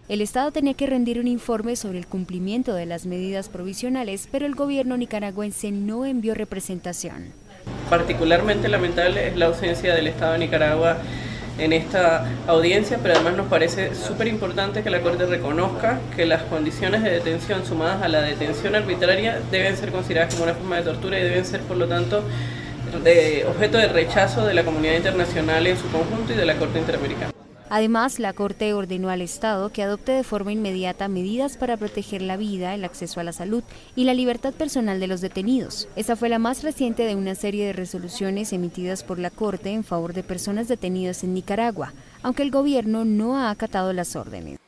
El 0.09 0.21
Estado 0.21 0.51
tenía 0.51 0.73
que 0.73 0.87
rendir 0.87 1.19
un 1.19 1.27
informe 1.27 1.75
sobre 1.75 1.99
el 1.99 2.07
cumplimiento 2.07 2.73
de 2.73 2.87
las 2.87 3.05
medidas 3.05 3.49
provisionales, 3.49 4.27
pero 4.31 4.47
el 4.47 4.55
gobierno 4.55 4.97
nicaragüense 4.97 5.71
no 5.71 6.05
envió 6.05 6.33
representación. 6.33 7.31
Particularmente 7.87 8.67
lamentable 8.67 9.27
es 9.27 9.37
la 9.37 9.45
ausencia 9.45 9.93
del 9.93 10.07
Estado 10.07 10.33
de 10.33 10.39
Nicaragua 10.39 10.97
en 11.57 11.73
esta 11.73 12.25
audiencia, 12.47 12.99
pero 13.01 13.15
además 13.15 13.35
nos 13.37 13.47
parece 13.47 13.95
súper 13.95 14.27
importante 14.27 14.83
que 14.83 14.89
la 14.89 15.01
Corte 15.01 15.25
reconozca 15.25 15.99
que 16.15 16.25
las 16.25 16.43
condiciones 16.43 17.03
de 17.03 17.11
detención 17.11 17.65
sumadas 17.65 18.01
a 18.01 18.07
la 18.07 18.21
detención 18.21 18.75
arbitraria 18.75 19.39
deben 19.51 19.77
ser 19.77 19.91
consideradas 19.91 20.33
como 20.33 20.45
una 20.45 20.55
forma 20.55 20.77
de 20.77 20.83
tortura 20.83 21.19
y 21.19 21.23
deben 21.23 21.45
ser, 21.45 21.61
por 21.61 21.77
lo 21.77 21.87
tanto, 21.87 22.23
de 23.03 23.45
objeto 23.47 23.77
de 23.77 23.87
rechazo 23.87 24.45
de 24.45 24.53
la 24.53 24.63
comunidad 24.63 24.95
internacional 24.95 25.65
en 25.67 25.77
su 25.77 25.89
conjunto 25.89 26.33
y 26.33 26.35
de 26.35 26.45
la 26.45 26.55
Corte 26.55 26.79
Interamericana. 26.79 27.31
Además, 27.75 28.19
la 28.19 28.33
Corte 28.33 28.71
ordenó 28.75 29.09
al 29.09 29.23
Estado 29.23 29.71
que 29.71 29.81
adopte 29.81 30.11
de 30.11 30.23
forma 30.23 30.51
inmediata 30.51 31.07
medidas 31.07 31.57
para 31.57 31.75
proteger 31.75 32.21
la 32.21 32.37
vida, 32.37 32.75
el 32.75 32.85
acceso 32.85 33.19
a 33.19 33.23
la 33.23 33.33
salud 33.33 33.63
y 33.95 34.03
la 34.03 34.13
libertad 34.13 34.53
personal 34.53 34.99
de 34.99 35.07
los 35.07 35.21
detenidos. 35.21 35.87
Esa 35.95 36.15
fue 36.15 36.29
la 36.29 36.37
más 36.37 36.61
reciente 36.61 37.03
de 37.03 37.15
una 37.15 37.33
serie 37.33 37.65
de 37.65 37.73
resoluciones 37.73 38.53
emitidas 38.53 39.01
por 39.01 39.17
la 39.17 39.31
Corte 39.31 39.71
en 39.71 39.83
favor 39.83 40.13
de 40.13 40.21
personas 40.21 40.67
detenidas 40.67 41.23
en 41.23 41.33
Nicaragua, 41.33 41.93
aunque 42.21 42.43
el 42.43 42.51
gobierno 42.51 43.05
no 43.05 43.37
ha 43.37 43.49
acatado 43.49 43.91
las 43.91 44.15
órdenes. 44.15 44.59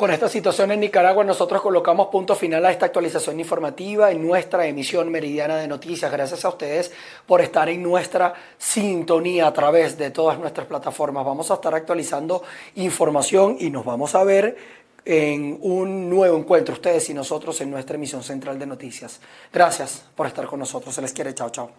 Con 0.00 0.10
esta 0.10 0.30
situación 0.30 0.72
en 0.72 0.80
Nicaragua 0.80 1.24
nosotros 1.24 1.60
colocamos 1.60 2.06
punto 2.06 2.34
final 2.34 2.64
a 2.64 2.70
esta 2.70 2.86
actualización 2.86 3.38
informativa 3.38 4.10
en 4.10 4.26
nuestra 4.26 4.66
emisión 4.66 5.10
meridiana 5.10 5.58
de 5.58 5.68
noticias. 5.68 6.10
Gracias 6.10 6.42
a 6.42 6.48
ustedes 6.48 6.90
por 7.26 7.42
estar 7.42 7.68
en 7.68 7.82
nuestra 7.82 8.32
sintonía 8.56 9.46
a 9.46 9.52
través 9.52 9.98
de 9.98 10.10
todas 10.10 10.38
nuestras 10.38 10.66
plataformas. 10.66 11.26
Vamos 11.26 11.50
a 11.50 11.54
estar 11.56 11.74
actualizando 11.74 12.42
información 12.76 13.58
y 13.60 13.68
nos 13.68 13.84
vamos 13.84 14.14
a 14.14 14.24
ver 14.24 14.56
en 15.04 15.58
un 15.60 16.08
nuevo 16.08 16.38
encuentro, 16.38 16.72
ustedes 16.72 17.10
y 17.10 17.12
nosotros, 17.12 17.60
en 17.60 17.70
nuestra 17.70 17.96
emisión 17.96 18.22
central 18.22 18.58
de 18.58 18.64
noticias. 18.64 19.20
Gracias 19.52 20.02
por 20.16 20.26
estar 20.26 20.46
con 20.46 20.60
nosotros. 20.60 20.94
Se 20.94 21.02
les 21.02 21.12
quiere. 21.12 21.34
Chao, 21.34 21.50
chao. 21.50 21.70